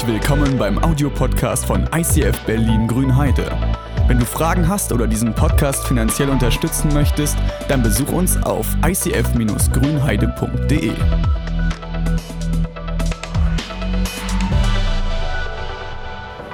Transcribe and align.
Herzlich 0.00 0.22
willkommen 0.22 0.56
beim 0.56 0.82
Audiopodcast 0.82 1.66
von 1.66 1.86
ICF 1.94 2.46
Berlin 2.46 2.88
Grünheide. 2.88 3.52
Wenn 4.06 4.18
du 4.18 4.24
Fragen 4.24 4.66
hast 4.66 4.94
oder 4.94 5.06
diesen 5.06 5.34
Podcast 5.34 5.86
finanziell 5.86 6.30
unterstützen 6.30 6.90
möchtest, 6.94 7.36
dann 7.68 7.82
besuch 7.82 8.10
uns 8.10 8.42
auf 8.42 8.66
icf-grünheide.de. 8.82 10.92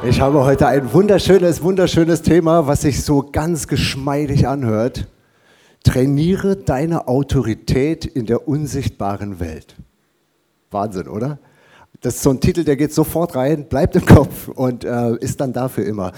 Ich 0.09 0.21
habe 0.21 0.45
heute 0.45 0.67
ein 0.67 0.93
wunderschönes, 0.93 1.63
wunderschönes 1.63 2.23
Thema, 2.23 2.67
was 2.67 2.81
sich 2.81 3.05
so 3.05 3.31
ganz 3.31 3.69
geschmeidig 3.69 4.49
anhört. 4.49 5.07
Trainiere 5.85 6.57
deine 6.57 7.07
Autorität 7.07 8.07
in 8.07 8.27
der 8.27 8.49
unsichtbaren 8.49 9.39
Welt. 9.39 9.77
Wahnsinn, 10.73 11.07
oder? 11.07 11.39
Das 12.01 12.17
ist 12.17 12.23
so 12.23 12.31
ein 12.31 12.41
Titel, 12.41 12.65
der 12.65 12.77
geht 12.77 12.93
sofort 12.93 13.35
rein, 13.37 13.69
bleibt 13.69 13.97
im 13.97 14.05
Kopf 14.05 14.49
und 14.49 14.85
äh, 14.85 15.17
ist 15.17 15.41
dann 15.41 15.53
dafür 15.53 15.87
immer. 15.87 16.13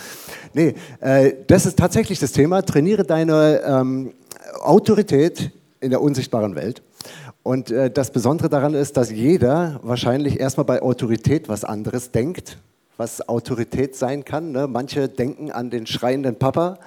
Nee, 0.52 0.74
äh, 1.00 1.34
das 1.46 1.66
ist 1.66 1.78
tatsächlich 1.78 2.18
das 2.18 2.32
Thema. 2.32 2.62
Trainiere 2.62 3.04
deine 3.04 3.62
ähm, 3.64 4.12
Autorität 4.60 5.50
in 5.80 5.90
der 5.90 6.00
unsichtbaren 6.00 6.54
Welt. 6.56 6.82
Und 7.42 7.70
äh, 7.70 7.90
das 7.90 8.10
Besondere 8.10 8.48
daran 8.48 8.74
ist, 8.74 8.96
dass 8.96 9.10
jeder 9.10 9.80
wahrscheinlich 9.82 10.40
erstmal 10.40 10.66
bei 10.66 10.82
Autorität 10.82 11.48
was 11.48 11.64
anderes 11.64 12.10
denkt, 12.10 12.58
was 12.96 13.28
Autorität 13.28 13.94
sein 13.94 14.24
kann. 14.24 14.52
Ne? 14.52 14.66
Manche 14.66 15.08
denken 15.08 15.52
an 15.52 15.70
den 15.70 15.86
schreienden 15.86 16.36
Papa, 16.36 16.78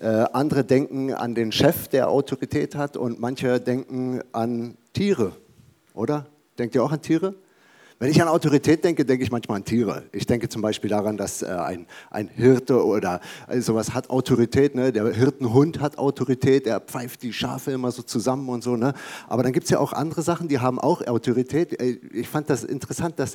äh, 0.00 0.06
andere 0.06 0.64
denken 0.64 1.12
an 1.12 1.34
den 1.34 1.50
Chef, 1.50 1.88
der 1.88 2.08
Autorität 2.08 2.76
hat 2.76 2.96
und 2.96 3.20
manche 3.20 3.60
denken 3.60 4.20
an 4.32 4.76
Tiere, 4.92 5.32
oder? 5.94 6.26
Denkt 6.58 6.74
ihr 6.76 6.84
auch 6.84 6.92
an 6.92 7.02
Tiere? 7.02 7.34
Wenn 8.00 8.12
ich 8.12 8.22
an 8.22 8.28
Autorität 8.28 8.84
denke, 8.84 9.04
denke 9.04 9.24
ich 9.24 9.32
manchmal 9.32 9.56
an 9.56 9.64
Tiere. 9.64 10.04
Ich 10.12 10.24
denke 10.24 10.48
zum 10.48 10.62
Beispiel 10.62 10.88
daran, 10.88 11.16
dass 11.16 11.42
äh, 11.42 11.46
ein, 11.46 11.88
ein 12.10 12.28
Hirte 12.28 12.84
oder 12.86 13.20
äh, 13.48 13.60
sowas 13.60 13.92
hat 13.92 14.08
Autorität. 14.08 14.76
Ne? 14.76 14.92
Der 14.92 15.12
Hirtenhund 15.12 15.80
hat 15.80 15.98
Autorität, 15.98 16.68
er 16.68 16.78
pfeift 16.78 17.22
die 17.22 17.32
Schafe 17.32 17.72
immer 17.72 17.90
so 17.90 18.02
zusammen 18.02 18.48
und 18.50 18.62
so. 18.62 18.76
Ne? 18.76 18.94
Aber 19.26 19.42
dann 19.42 19.52
gibt 19.52 19.64
es 19.64 19.70
ja 19.70 19.80
auch 19.80 19.92
andere 19.92 20.22
Sachen, 20.22 20.46
die 20.46 20.60
haben 20.60 20.78
auch 20.78 21.04
Autorität. 21.08 21.80
Äh, 21.80 21.98
ich 22.12 22.28
fand 22.28 22.48
das 22.50 22.62
interessant, 22.62 23.18
dass 23.18 23.34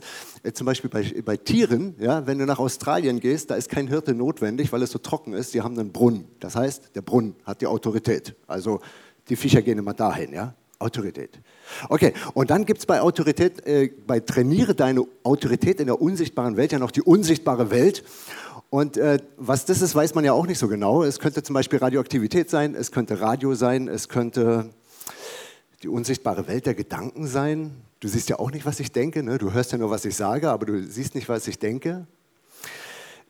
zum 0.53 0.66
Beispiel 0.66 0.89
bei, 0.89 1.14
bei 1.25 1.36
Tieren, 1.36 1.95
ja, 2.00 2.25
wenn 2.25 2.39
du 2.39 2.45
nach 2.45 2.59
Australien 2.59 3.19
gehst, 3.19 3.52
da 3.52 3.56
ist 3.56 3.67
kein 3.67 3.89
Hirte 3.89 4.14
notwendig, 4.14 4.72
weil 4.72 4.81
es 4.81 4.91
so 4.91 5.00
trocken 5.00 5.34
ist. 5.34 5.53
Die 5.53 5.61
haben 5.61 5.78
einen 5.78 5.91
Brunnen. 5.91 6.30
Das 6.39 6.56
heißt, 6.56 6.95
der 6.95 7.02
Brunnen 7.02 7.36
hat 7.44 7.59
die 7.59 7.67
Autorität. 7.67 8.34
Also 8.47 8.80
die 9.28 9.36
Viecher 9.36 9.61
gehen 9.61 9.78
immer 9.78 9.94
dahin. 9.94 10.31
Ja? 10.31 10.56
Autorität. 10.84 11.39
Okay, 11.89 12.14
und 12.34 12.50
dann 12.50 12.66
gibt 12.66 12.80
es 12.80 12.86
bei 12.86 13.02
Autorität, 13.02 13.66
äh, 13.66 13.92
bei 14.06 14.20
Trainiere 14.20 14.76
deine 14.76 15.06
Autorität 15.23 15.80
in 15.80 15.88
der 15.88 16.02
unsichtbaren 16.02 16.58
Welt 16.58 16.72
ja 16.72 16.80
noch 16.80 16.92
die 16.92 17.02
unsichtbare 17.02 17.72
Welt. 17.72 18.03
Und 18.70 18.98
äh, 18.98 19.20
was 19.38 19.66
das 19.66 19.81
ist, 19.81 19.95
weiß 19.95 20.16
man 20.16 20.25
ja 20.25 20.34
auch 20.34 20.48
nicht 20.48 20.59
so 20.59 20.67
genau. 20.67 21.03
Es 21.03 21.20
könnte 21.20 21.44
zum 21.44 21.53
Beispiel 21.53 21.80
Radioaktivität 21.80 22.50
sein, 22.50 22.75
es 22.75 22.92
könnte 22.92 23.22
Radio 23.22 23.56
sein, 23.56 23.88
es 23.88 24.09
könnte 24.09 24.70
die 25.84 25.90
unsichtbare 25.90 26.48
Welt 26.48 26.66
der 26.66 26.73
Gedanken 26.73 27.28
sein. 27.28 27.72
Du 28.00 28.08
siehst 28.08 28.30
ja 28.30 28.40
auch 28.40 28.52
nicht, 28.52 28.66
was 28.66 28.80
ich 28.80 28.92
denke. 28.92 29.23
Ne? 29.23 29.38
Du 29.38 29.53
hörst 29.53 29.72
ja 29.72 29.78
nur, 29.78 29.90
was 29.90 30.06
ich 30.06 30.16
sage, 30.16 30.50
aber 30.50 30.66
du 30.66 30.84
siehst 30.84 31.16
nicht, 31.16 31.30
was 31.30 31.47
ich 31.47 31.59
denke. 31.59 32.08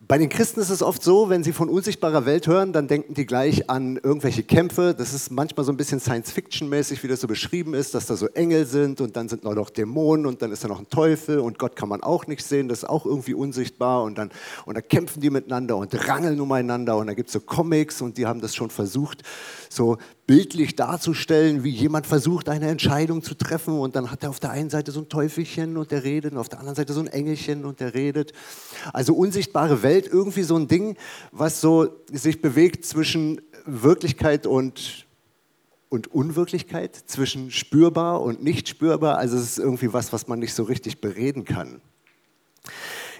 Bei 0.06 0.18
den 0.18 0.28
Christen 0.28 0.60
ist 0.60 0.70
es 0.70 0.84
oft 0.84 1.02
so, 1.02 1.30
wenn 1.30 1.46
sie 1.46 1.54
von 1.54 1.70
unsichtbarer 1.70 2.26
Welt 2.26 2.46
hören, 2.48 2.74
dann 2.74 2.90
denken 2.90 3.14
die 3.14 3.26
gleich 3.26 3.70
an 3.70 3.96
irgendwelche 3.96 4.44
Kämpfe. 4.44 4.94
Das 4.98 5.14
ist 5.14 5.32
manchmal 5.32 5.66
so 5.66 5.72
ein 5.72 5.78
bisschen 5.78 6.02
Science-Fiction-mäßig, 6.02 7.02
wie 7.04 7.08
das 7.08 7.22
so 7.22 7.28
beschrieben 7.28 7.74
ist, 7.74 7.96
dass 7.96 8.08
da 8.08 8.18
so 8.18 8.28
Engel 8.28 8.66
sind 8.66 9.00
und 9.00 9.16
dann 9.16 9.30
sind 9.30 9.46
noch 9.46 9.70
Dämonen 9.70 10.26
und 10.26 10.42
dann 10.42 10.52
ist 10.52 10.62
da 10.66 10.68
noch 10.68 10.80
ein 10.80 10.90
Teufel 10.90 11.40
und 11.40 11.58
Gott 11.58 11.78
kann 11.78 11.88
man 11.88 12.04
auch 12.04 12.28
nicht 12.28 12.44
sehen, 12.44 12.68
das 12.68 12.80
ist 12.80 12.90
auch 12.90 13.06
irgendwie 13.06 13.34
unsichtbar 13.34 14.04
und 14.04 14.18
dann, 14.18 14.32
und 14.66 14.76
dann 14.76 14.86
kämpfen 14.86 15.22
die 15.22 15.30
miteinander 15.30 15.78
und 15.78 15.96
rangeln 16.10 16.42
umeinander 16.42 16.98
und 16.98 17.08
da 17.08 17.14
gibt 17.14 17.30
es 17.30 17.34
so 17.34 17.40
Comics 17.40 18.02
und 18.02 18.18
die 18.18 18.26
haben 18.26 18.42
das 18.42 18.56
schon 18.56 18.72
versucht, 18.72 19.24
so 19.70 19.98
bildlich 20.26 20.76
darzustellen, 20.76 21.64
wie 21.64 21.70
jemand 21.70 22.08
versucht, 22.08 22.48
eine 22.48 22.70
Entscheidung 22.70 23.24
zu 23.24 23.36
treffen 23.36 23.78
und 23.78 23.96
dann 23.96 24.10
hat 24.10 24.24
er 24.24 24.30
auf 24.30 24.40
der 24.40 24.52
einen 24.52 24.70
Seite 24.70 24.92
so 24.92 25.02
ein 25.02 25.10
Teufelchen 25.10 25.76
und 25.76 25.92
der 25.92 26.04
redet 26.04 26.32
und 26.32 26.38
auf 26.38 26.48
der 26.48 26.60
anderen 26.60 26.76
Seite 26.76 26.94
so 26.94 27.02
ein 27.02 27.08
Engelchen 27.08 27.66
und 27.66 27.82
der 27.82 27.94
redet. 27.94 28.32
Also 28.94 29.14
unsichtbare 29.16 29.84
Welt, 29.84 30.08
irgendwie 30.08 30.44
so 30.44 30.56
ein 30.56 30.68
Ding, 30.68 30.96
was 31.32 31.60
so 31.60 31.90
sich 32.12 32.42
bewegt 32.42 32.86
zwischen 32.86 33.42
Wirklichkeit 33.66 34.48
und, 34.48 35.08
und 35.90 36.08
Unwirklichkeit, 36.08 36.96
zwischen 36.96 37.52
spürbar 37.52 38.22
und 38.22 38.42
nicht 38.42 38.70
spürbar. 38.70 39.18
Also 39.18 39.36
es 39.38 39.44
ist 39.44 39.60
irgendwie 39.60 39.92
was, 39.92 40.14
was 40.14 40.28
man 40.28 40.40
nicht 40.40 40.54
so 40.54 40.64
richtig 40.64 41.02
bereden 41.02 41.44
kann. 41.44 41.82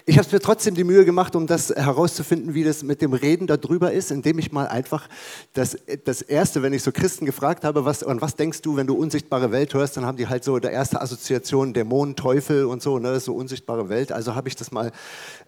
Ich 0.06 0.18
habe 0.18 0.28
mir 0.30 0.40
trotzdem 0.40 0.74
die 0.74 0.84
Mühe 0.84 1.06
gemacht, 1.06 1.34
um 1.34 1.46
das 1.46 1.70
herauszufinden, 1.70 2.52
wie 2.52 2.62
das 2.62 2.82
mit 2.82 3.00
dem 3.00 3.14
Reden 3.14 3.46
darüber 3.46 3.90
ist, 3.90 4.10
indem 4.10 4.38
ich 4.38 4.52
mal 4.52 4.68
einfach 4.68 5.08
das, 5.54 5.78
das 6.04 6.20
Erste, 6.20 6.62
wenn 6.62 6.74
ich 6.74 6.82
so 6.82 6.92
Christen 6.92 7.24
gefragt 7.24 7.64
habe, 7.64 7.86
was, 7.86 8.02
und 8.02 8.20
was 8.20 8.36
denkst 8.36 8.60
du, 8.60 8.76
wenn 8.76 8.86
du 8.86 8.94
unsichtbare 8.94 9.50
Welt 9.50 9.72
hörst, 9.72 9.96
dann 9.96 10.04
haben 10.04 10.18
die 10.18 10.28
halt 10.28 10.44
so 10.44 10.58
der 10.58 10.72
erste 10.72 11.00
Assoziation 11.00 11.72
Dämonen, 11.72 12.16
Teufel 12.16 12.66
und 12.66 12.82
so, 12.82 12.98
ne, 12.98 13.18
so 13.18 13.34
unsichtbare 13.34 13.88
Welt. 13.88 14.12
Also 14.12 14.34
habe 14.34 14.48
ich 14.48 14.56
das 14.56 14.72
mal 14.72 14.92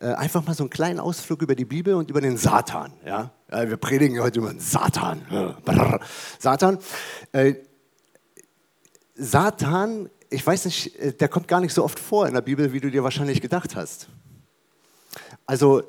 äh, 0.01 0.07
einfach 0.07 0.47
mal 0.47 0.55
so 0.55 0.63
einen 0.63 0.71
kleinen 0.71 1.01
Ausflug 1.01 1.43
über 1.43 1.55
die 1.55 1.67
Bibel 1.67 1.93
und 1.93 2.09
über 2.09 2.23
den 2.23 2.39
Satan. 2.39 2.95
Ja? 3.05 3.33
ja 3.53 3.69
wir 3.69 3.77
predigen 3.77 4.23
heute 4.23 4.39
über 4.39 4.49
den 4.49 4.61
Satan. 4.61 5.21
Brrr. 5.67 6.01
Satan. 6.39 6.79
Äh, 7.33 7.57
Satan, 9.17 10.09
ich 10.31 10.47
weiß 10.47 10.65
nicht, 10.65 10.99
äh, 10.99 11.13
der 11.13 11.29
kommt 11.29 11.47
gar 11.47 11.61
nicht 11.61 11.75
so 11.75 11.85
oft 11.85 11.99
vor 11.99 12.27
in 12.27 12.33
der 12.33 12.41
Bibel, 12.41 12.73
wie 12.73 12.81
du 12.81 12.91
dir 12.91 13.05
wahrscheinlich 13.05 13.43
gedacht 13.43 13.77
hast. 13.77 14.09
Also 15.47 15.83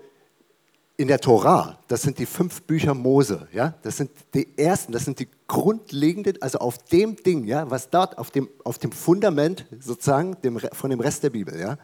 in 0.97 1.07
der 1.07 1.19
Tora, 1.19 1.77
das 1.87 2.01
sind 2.01 2.17
die 2.17 2.25
fünf 2.25 2.63
Bücher 2.63 2.95
Mose, 2.95 3.47
ja, 3.51 3.75
das 3.83 3.97
sind 3.97 4.09
die 4.33 4.57
ersten, 4.57 4.91
das 4.91 5.05
sind 5.05 5.19
die 5.19 5.27
grundlegenden, 5.47 6.41
also 6.41 6.57
auf 6.57 6.79
dem 6.79 7.15
Ding, 7.15 7.45
ja, 7.45 7.69
was 7.69 7.89
dort 7.91 8.17
auf 8.17 8.31
dem, 8.31 8.49
auf 8.63 8.79
dem 8.79 8.91
Fundament 8.91 9.67
sozusagen 9.79 10.41
dem, 10.41 10.59
von 10.59 10.89
dem 10.89 10.99
Rest 10.99 11.23
der 11.23 11.29
Bibel, 11.29 11.59
ja, 11.59 11.77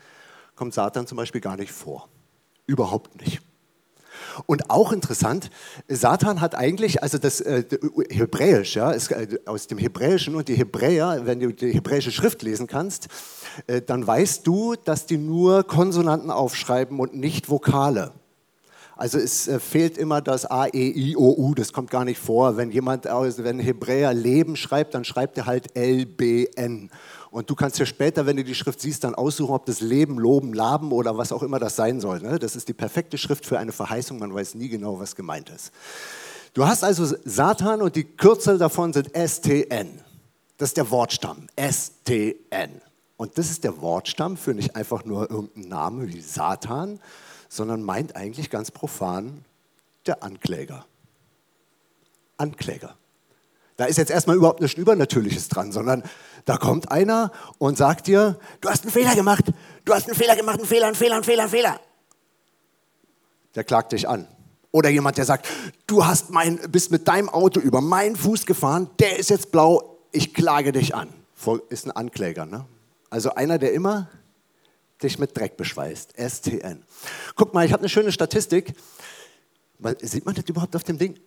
kommt 0.56 0.74
Satan 0.74 1.06
zum 1.06 1.18
Beispiel 1.18 1.42
gar 1.42 1.58
nicht 1.58 1.72
vor. 1.72 2.10
Überhaupt 2.66 3.20
nicht. 3.22 3.42
Und 4.46 4.70
auch 4.70 4.92
interessant, 4.92 5.50
Satan 5.88 6.42
hat 6.42 6.56
eigentlich, 6.56 7.04
also 7.04 7.18
das 7.18 7.42
äh, 7.42 7.64
Hebräisch, 8.10 8.76
ja, 8.76 8.92
ist, 8.92 9.12
äh, 9.12 9.40
aus 9.46 9.68
dem 9.68 9.78
Hebräischen 9.78 10.36
und 10.36 10.48
die 10.48 10.56
Hebräer, 10.56 11.22
wenn 11.26 11.40
du 11.40 11.54
die 11.54 11.72
hebräische 11.72 12.12
Schrift 12.12 12.42
lesen 12.42 12.68
kannst, 12.68 13.08
äh, 13.68 13.82
dann 13.82 14.06
weißt 14.06 14.46
du, 14.48 14.76
dass 14.76 15.06
die 15.06 15.18
nur 15.18 15.64
Konsonanten 15.64 16.32
aufschreiben 16.32 17.00
und 17.00 17.16
nicht 17.16 17.50
Vokale. 17.50 18.14
Also 18.96 19.18
es 19.18 19.48
äh, 19.48 19.60
fehlt 19.60 19.98
immer 19.98 20.22
das 20.22 20.46
A, 20.46 20.68
E, 20.68 20.92
I, 20.92 21.16
O, 21.18 21.34
U, 21.36 21.56
das 21.56 21.74
kommt 21.74 21.90
gar 21.90 22.06
nicht 22.06 22.20
vor. 22.20 22.58
Wenn 22.58 22.72
jemand, 22.72 23.06
wenn 23.06 23.60
Hebräer 23.60 24.14
Leben 24.14 24.56
schreibt, 24.56 24.94
dann 24.94 25.04
schreibt 25.04 25.38
er 25.38 25.46
halt 25.46 25.76
L, 25.76 26.06
B, 26.06 26.46
N. 26.56 26.90
Und 27.34 27.50
du 27.50 27.56
kannst 27.56 27.80
ja 27.80 27.88
später, 27.88 28.28
wenn 28.28 28.38
du 28.38 28.44
die 28.44 28.54
Schrift 28.54 28.80
siehst, 28.80 29.04
dann 29.04 29.16
aussuchen, 29.16 29.56
ob 29.56 29.66
das 29.66 29.82
Leben, 29.82 30.20
Loben, 30.20 30.54
Laben 30.54 30.92
oder 30.92 31.18
was 31.18 31.32
auch 31.32 31.42
immer 31.42 31.58
das 31.58 31.76
sein 31.76 32.00
soll. 32.00 32.20
Ne? 32.20 32.38
Das 32.38 32.56
ist 32.56 32.68
die 32.68 32.74
perfekte 32.74 33.18
Schrift 33.18 33.48
für 33.48 33.58
eine 33.58 33.72
Verheißung, 33.72 34.20
man 34.20 34.32
weiß 34.32 34.54
nie 34.54 34.70
genau, 34.70 35.00
was 35.00 35.16
gemeint 35.16 35.50
ist. 35.50 35.72
Du 36.54 36.68
hast 36.68 36.84
also 36.84 37.18
Satan 37.26 37.82
und 37.82 37.96
die 37.96 38.04
Kürzel 38.04 38.60
davon 38.60 38.94
sind 38.94 39.10
STN. 39.18 40.00
Das 40.58 40.70
ist 40.70 40.78
der 40.78 40.92
Wortstamm, 40.92 41.48
STN. 41.58 42.84
Und 43.18 43.36
das 43.40 43.50
ist 43.50 43.64
der 43.64 43.82
Wortstamm 43.82 44.38
für 44.38 44.54
nicht 44.54 44.76
einfach 44.76 45.04
nur 45.04 45.32
irgendeinen 45.32 45.70
Namen 45.70 46.14
wie 46.14 46.22
Satan, 46.22 47.00
sondern 47.50 47.82
meint 47.82 48.16
eigentlich 48.16 48.52
ganz 48.52 48.70
profan 48.70 49.44
der 50.06 50.22
Ankläger. 50.22 50.86
Ankläger. 52.38 52.96
Da 53.78 53.86
ist 53.86 53.98
jetzt 53.98 54.12
erstmal 54.12 54.36
überhaupt 54.36 54.62
nichts 54.62 54.78
Übernatürliches 54.78 55.48
dran, 55.48 55.72
sondern 55.72 56.04
da 56.46 56.58
kommt 56.58 56.92
einer 56.92 57.32
und 57.58 57.78
sagt 57.78 58.08
dir, 58.08 58.38
du 58.62 58.70
hast 58.70 58.84
einen 58.84 58.92
Fehler 58.92 59.16
gemacht, 59.16 59.46
du 59.86 59.94
hast 59.94 60.08
einen 60.08 60.16
Fehler 60.16 60.36
gemacht, 60.36 60.60
einen 60.60 60.68
Fehler, 60.68 60.88
einen 60.88 60.96
Fehler, 60.96 61.16
einen 61.16 61.24
Fehler, 61.24 61.44
einen 61.44 61.52
Fehler. 61.52 61.80
Der 63.56 63.64
klagt 63.64 63.92
dich 63.92 64.08
an. 64.08 64.28
Oder 64.72 64.90
jemand, 64.90 65.18
der 65.18 65.26
sagt, 65.26 65.48
du 65.86 66.06
hast 66.06 66.32
mein, 66.32 66.60
bist 66.72 66.92
mit 66.92 67.08
deinem 67.08 67.30
Auto 67.30 67.60
über 67.60 67.82
meinen 67.82 68.16
Fuß 68.16 68.46
gefahren, 68.46 68.90
der 69.00 69.20
ist 69.20 69.30
jetzt 69.30 69.52
blau, 69.52 70.00
ich 70.12 70.34
klage 70.34 70.72
dich 70.72 70.96
an. 70.96 71.10
Ist 71.70 71.86
ein 71.86 71.92
Ankläger. 71.92 72.46
Ne? 72.46 72.66
Also 73.10 73.36
einer, 73.36 73.60
der 73.60 73.74
immer 73.74 74.10
dich 75.02 75.20
mit 75.20 75.38
Dreck 75.38 75.58
beschweißt. 75.58 76.14
STN. 76.18 76.84
Guck 77.36 77.54
mal, 77.54 77.66
ich 77.66 77.74
habe 77.74 77.82
eine 77.82 77.90
schöne 77.90 78.12
Statistik. 78.12 78.74
Sieht 80.02 80.26
man 80.26 80.34
das 80.34 80.46
überhaupt 80.46 80.76
auf 80.76 80.84
dem 80.84 80.98
Ding? 80.98 81.20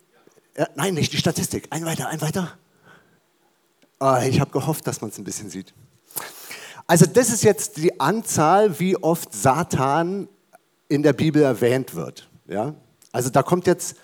Ja, 0.56 0.69
nein, 0.75 0.94
nicht 0.94 1.12
die 1.12 1.19
Statistik. 1.19 1.67
Ein 1.70 1.85
weiter, 1.85 2.08
ein 2.08 2.20
weiter. 2.20 2.53
Oh, 4.00 4.17
ich 4.26 4.41
habe 4.41 4.50
gehofft, 4.50 4.87
dass 4.87 5.00
man 5.00 5.11
es 5.11 5.19
ein 5.19 5.25
bisschen 5.25 5.50
sieht. 5.50 5.75
Also 6.87 7.06
das 7.06 7.31
ist 7.31 7.43
jetzt 7.43 7.76
die 7.79 7.99
Anzahl, 8.00 8.79
wie 8.79 8.97
oft 8.97 9.35
Satan 9.35 10.29
in 10.88 11.03
der 11.03 11.12
Bibel 11.12 11.43
erwähnt 11.43 11.94
wird. 11.94 12.29
Ja? 12.47 12.75
Also 13.12 13.31
da 13.31 13.43
kommt 13.43 13.67
jetzt 13.67 13.97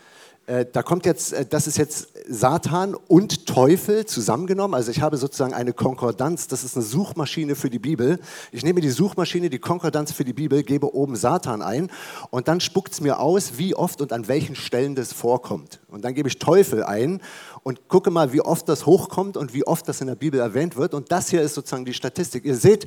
da 0.46 0.82
kommt 0.82 1.06
jetzt, 1.06 1.32
äh, 1.32 1.46
das 1.46 1.66
ist 1.66 1.78
jetzt 1.78 2.08
Satan 2.28 2.94
und 2.94 3.46
Teufel 3.46 4.06
zusammengenommen. 4.06 4.74
Also 4.74 4.90
ich 4.90 5.00
habe 5.00 5.16
sozusagen 5.16 5.54
eine 5.54 5.72
Konkordanz. 5.72 6.48
Das 6.48 6.64
ist 6.64 6.76
eine 6.76 6.84
Suchmaschine 6.84 7.54
für 7.54 7.70
die 7.70 7.78
Bibel. 7.78 8.18
Ich 8.50 8.64
nehme 8.64 8.80
die 8.80 8.90
Suchmaschine, 8.90 9.50
die 9.50 9.58
Konkordanz 9.58 10.12
für 10.12 10.24
die 10.24 10.32
Bibel, 10.32 10.62
gebe 10.62 10.94
oben 10.94 11.16
Satan 11.16 11.62
ein 11.62 11.90
und 12.30 12.48
dann 12.48 12.60
spuckt 12.60 12.92
es 12.92 13.00
mir 13.00 13.20
aus, 13.20 13.58
wie 13.58 13.74
oft 13.74 14.00
und 14.00 14.12
an 14.12 14.28
welchen 14.28 14.56
Stellen 14.56 14.94
das 14.94 15.12
vorkommt. 15.12 15.80
Und 15.88 16.04
dann 16.04 16.14
gebe 16.14 16.28
ich 16.28 16.38
Teufel 16.38 16.82
ein 16.84 17.20
und 17.62 17.88
gucke 17.88 18.10
mal, 18.10 18.32
wie 18.32 18.40
oft 18.40 18.68
das 18.68 18.86
hochkommt 18.86 19.36
und 19.36 19.54
wie 19.54 19.66
oft 19.66 19.88
das 19.88 20.00
in 20.00 20.08
der 20.08 20.16
Bibel 20.16 20.40
erwähnt 20.40 20.76
wird. 20.76 20.94
Und 20.94 21.12
das 21.12 21.28
hier 21.28 21.42
ist 21.42 21.54
sozusagen 21.54 21.84
die 21.84 21.94
Statistik. 21.94 22.44
Ihr 22.44 22.56
seht 22.56 22.86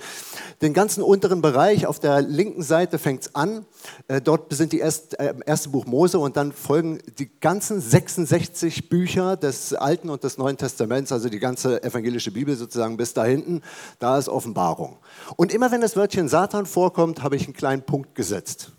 den 0.62 0.74
ganzen 0.74 1.02
unteren 1.02 1.42
Bereich. 1.42 1.88
Auf 1.88 2.00
der 2.00 2.22
linken 2.22 2.62
Seite 2.62 3.00
fängt 3.00 3.22
es 3.22 3.36
an. 3.36 3.66
Äh, 4.08 4.22
dort 4.22 4.54
sind 4.54 4.74
die 4.74 4.80
erst, 4.80 5.18
äh, 5.20 5.34
erste 5.46 5.70
Buch 5.70 5.86
Mose 5.86 6.20
und 6.20 6.36
dann 6.36 6.52
folgen 6.52 7.00
die 7.18 7.30
ganzen 7.40 7.80
66 7.80 8.90
Bücher 8.90 9.38
des 9.38 9.74
Alten 9.74 10.10
und 10.10 10.24
des 10.24 10.38
Neuen 10.38 10.58
Testaments, 10.58 11.12
also 11.12 11.30
die 11.30 11.40
ganze 11.40 11.82
evangelische 11.84 12.32
Bibel 12.32 12.56
sozusagen 12.56 12.98
bis 12.98 13.14
da 13.14 13.24
hinten. 13.24 13.62
Da 14.00 14.18
ist 14.18 14.28
Offenbarung. 14.28 14.98
Und 15.38 15.54
immer 15.54 15.72
wenn 15.72 15.82
das 15.82 15.96
Wörtchen 15.96 16.28
Satan 16.28 16.66
vorkommt, 16.66 17.24
habe 17.24 17.38
ich 17.38 17.46
einen 17.46 17.54
kleinen 17.54 17.84
Punkt 17.84 18.16
gesetzt. 18.16 18.72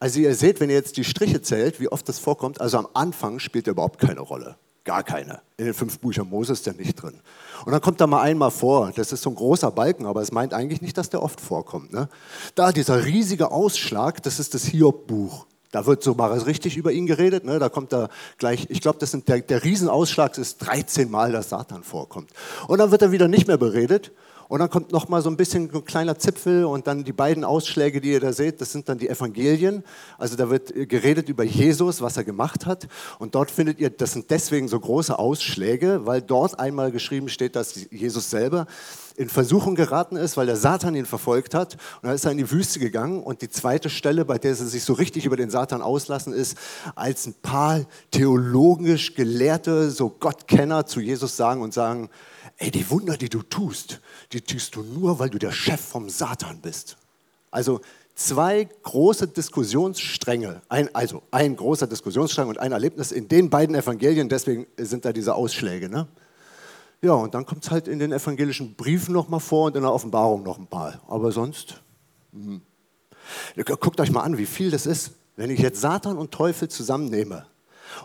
Also 0.00 0.18
ihr 0.18 0.34
seht, 0.34 0.60
wenn 0.60 0.70
ihr 0.70 0.76
jetzt 0.76 0.96
die 0.96 1.04
Striche 1.04 1.42
zählt, 1.42 1.78
wie 1.78 1.88
oft 1.88 2.08
das 2.08 2.18
vorkommt, 2.18 2.60
also 2.60 2.78
am 2.78 2.88
Anfang 2.94 3.38
spielt 3.38 3.68
er 3.68 3.72
überhaupt 3.72 4.00
keine 4.00 4.20
Rolle. 4.20 4.56
Gar 4.84 5.02
keine. 5.02 5.40
In 5.56 5.66
den 5.66 5.74
fünf 5.74 5.98
Büchern 5.98 6.28
Moses 6.28 6.60
ist 6.60 6.66
der 6.66 6.74
nicht 6.74 6.94
drin. 6.94 7.20
Und 7.64 7.72
dann 7.72 7.80
kommt 7.80 8.00
er 8.00 8.06
mal 8.06 8.22
einmal 8.22 8.50
vor. 8.50 8.92
Das 8.94 9.12
ist 9.12 9.22
so 9.22 9.30
ein 9.30 9.36
großer 9.36 9.70
Balken, 9.70 10.06
aber 10.06 10.22
es 10.22 10.32
meint 10.32 10.54
eigentlich 10.54 10.80
nicht, 10.80 10.96
dass 10.96 11.10
der 11.10 11.22
oft 11.22 11.40
vorkommt. 11.40 11.92
Ne? 11.92 12.08
Da 12.54 12.72
dieser 12.72 13.04
riesige 13.04 13.50
Ausschlag, 13.50 14.22
das 14.22 14.38
ist 14.38 14.54
das 14.54 14.64
Hiob-Buch. 14.64 15.46
Da 15.70 15.86
wird 15.86 16.02
so 16.02 16.14
mal 16.14 16.32
richtig 16.32 16.76
über 16.76 16.92
ihn 16.92 17.06
geredet. 17.06 17.44
Ne? 17.44 17.58
Da 17.58 17.68
kommt 17.68 17.92
er 17.92 18.08
gleich, 18.38 18.66
ich 18.70 18.80
glaube, 18.80 18.98
der, 18.98 19.40
der 19.40 19.64
Riesenausschlag 19.64 20.36
ist 20.38 20.58
13 20.58 21.10
Mal, 21.10 21.30
dass 21.30 21.50
Satan 21.50 21.84
vorkommt. 21.84 22.30
Und 22.66 22.78
dann 22.78 22.90
wird 22.90 23.02
er 23.02 23.12
wieder 23.12 23.28
nicht 23.28 23.46
mehr 23.46 23.58
beredet. 23.58 24.12
Und 24.50 24.58
dann 24.58 24.68
kommt 24.68 24.90
noch 24.90 25.08
mal 25.08 25.22
so 25.22 25.30
ein 25.30 25.36
bisschen 25.36 25.70
ein 25.72 25.84
kleiner 25.84 26.18
Zipfel 26.18 26.64
und 26.64 26.88
dann 26.88 27.04
die 27.04 27.12
beiden 27.12 27.44
Ausschläge, 27.44 28.00
die 28.00 28.10
ihr 28.10 28.18
da 28.18 28.32
seht, 28.32 28.60
das 28.60 28.72
sind 28.72 28.88
dann 28.88 28.98
die 28.98 29.08
Evangelien. 29.08 29.84
Also 30.18 30.34
da 30.34 30.50
wird 30.50 30.74
geredet 30.88 31.28
über 31.28 31.44
Jesus, 31.44 32.02
was 32.02 32.16
er 32.16 32.24
gemacht 32.24 32.66
hat. 32.66 32.88
Und 33.20 33.36
dort 33.36 33.48
findet 33.48 33.78
ihr, 33.78 33.90
das 33.90 34.14
sind 34.14 34.28
deswegen 34.28 34.66
so 34.66 34.80
große 34.80 35.16
Ausschläge, 35.16 36.04
weil 36.04 36.20
dort 36.20 36.58
einmal 36.58 36.90
geschrieben 36.90 37.28
steht, 37.28 37.54
dass 37.54 37.76
Jesus 37.92 38.28
selber 38.28 38.66
in 39.20 39.28
Versuchung 39.28 39.74
geraten 39.74 40.16
ist, 40.16 40.38
weil 40.38 40.46
der 40.46 40.56
Satan 40.56 40.94
ihn 40.94 41.04
verfolgt 41.04 41.52
hat. 41.52 41.74
Und 41.74 42.04
dann 42.04 42.14
ist 42.14 42.24
er 42.24 42.30
in 42.30 42.38
die 42.38 42.50
Wüste 42.50 42.78
gegangen. 42.78 43.22
Und 43.22 43.42
die 43.42 43.50
zweite 43.50 43.90
Stelle, 43.90 44.24
bei 44.24 44.38
der 44.38 44.54
sie 44.54 44.66
sich 44.66 44.82
so 44.82 44.94
richtig 44.94 45.26
über 45.26 45.36
den 45.36 45.50
Satan 45.50 45.82
auslassen, 45.82 46.32
ist, 46.32 46.56
als 46.94 47.26
ein 47.26 47.34
paar 47.34 47.82
theologisch 48.10 49.14
Gelehrte, 49.14 49.90
so 49.90 50.08
Gottkenner 50.08 50.86
zu 50.86 51.00
Jesus 51.00 51.36
sagen 51.36 51.60
und 51.60 51.74
sagen, 51.74 52.08
ey, 52.56 52.70
die 52.70 52.88
Wunder, 52.88 53.18
die 53.18 53.28
du 53.28 53.42
tust, 53.42 54.00
die 54.32 54.40
tust 54.40 54.74
du 54.74 54.82
nur, 54.82 55.18
weil 55.18 55.28
du 55.28 55.38
der 55.38 55.52
Chef 55.52 55.82
vom 55.82 56.08
Satan 56.08 56.58
bist. 56.62 56.96
Also 57.50 57.82
zwei 58.14 58.70
große 58.84 59.28
Diskussionsstränge, 59.28 60.62
ein, 60.70 60.94
also 60.94 61.22
ein 61.30 61.56
großer 61.56 61.86
Diskussionsstrang 61.86 62.48
und 62.48 62.58
ein 62.58 62.72
Erlebnis 62.72 63.12
in 63.12 63.28
den 63.28 63.50
beiden 63.50 63.74
Evangelien, 63.74 64.30
deswegen 64.30 64.66
sind 64.78 65.04
da 65.04 65.12
diese 65.12 65.34
Ausschläge. 65.34 65.90
Ne? 65.90 66.06
Ja, 67.02 67.12
und 67.12 67.34
dann 67.34 67.46
kommt 67.46 67.64
es 67.64 67.70
halt 67.70 67.88
in 67.88 67.98
den 67.98 68.12
evangelischen 68.12 68.74
Briefen 68.74 69.14
nochmal 69.14 69.40
vor 69.40 69.66
und 69.66 69.76
in 69.76 69.82
der 69.82 69.92
Offenbarung 69.92 70.42
noch 70.42 70.58
ein 70.58 70.66
paar. 70.66 71.00
Aber 71.08 71.32
sonst, 71.32 71.80
hm. 72.32 72.60
guckt 73.56 74.00
euch 74.00 74.10
mal 74.10 74.22
an, 74.22 74.36
wie 74.36 74.46
viel 74.46 74.70
das 74.70 74.86
ist. 74.86 75.12
Wenn 75.36 75.50
ich 75.50 75.60
jetzt 75.60 75.80
Satan 75.80 76.18
und 76.18 76.32
Teufel 76.32 76.68
zusammennehme, 76.68 77.46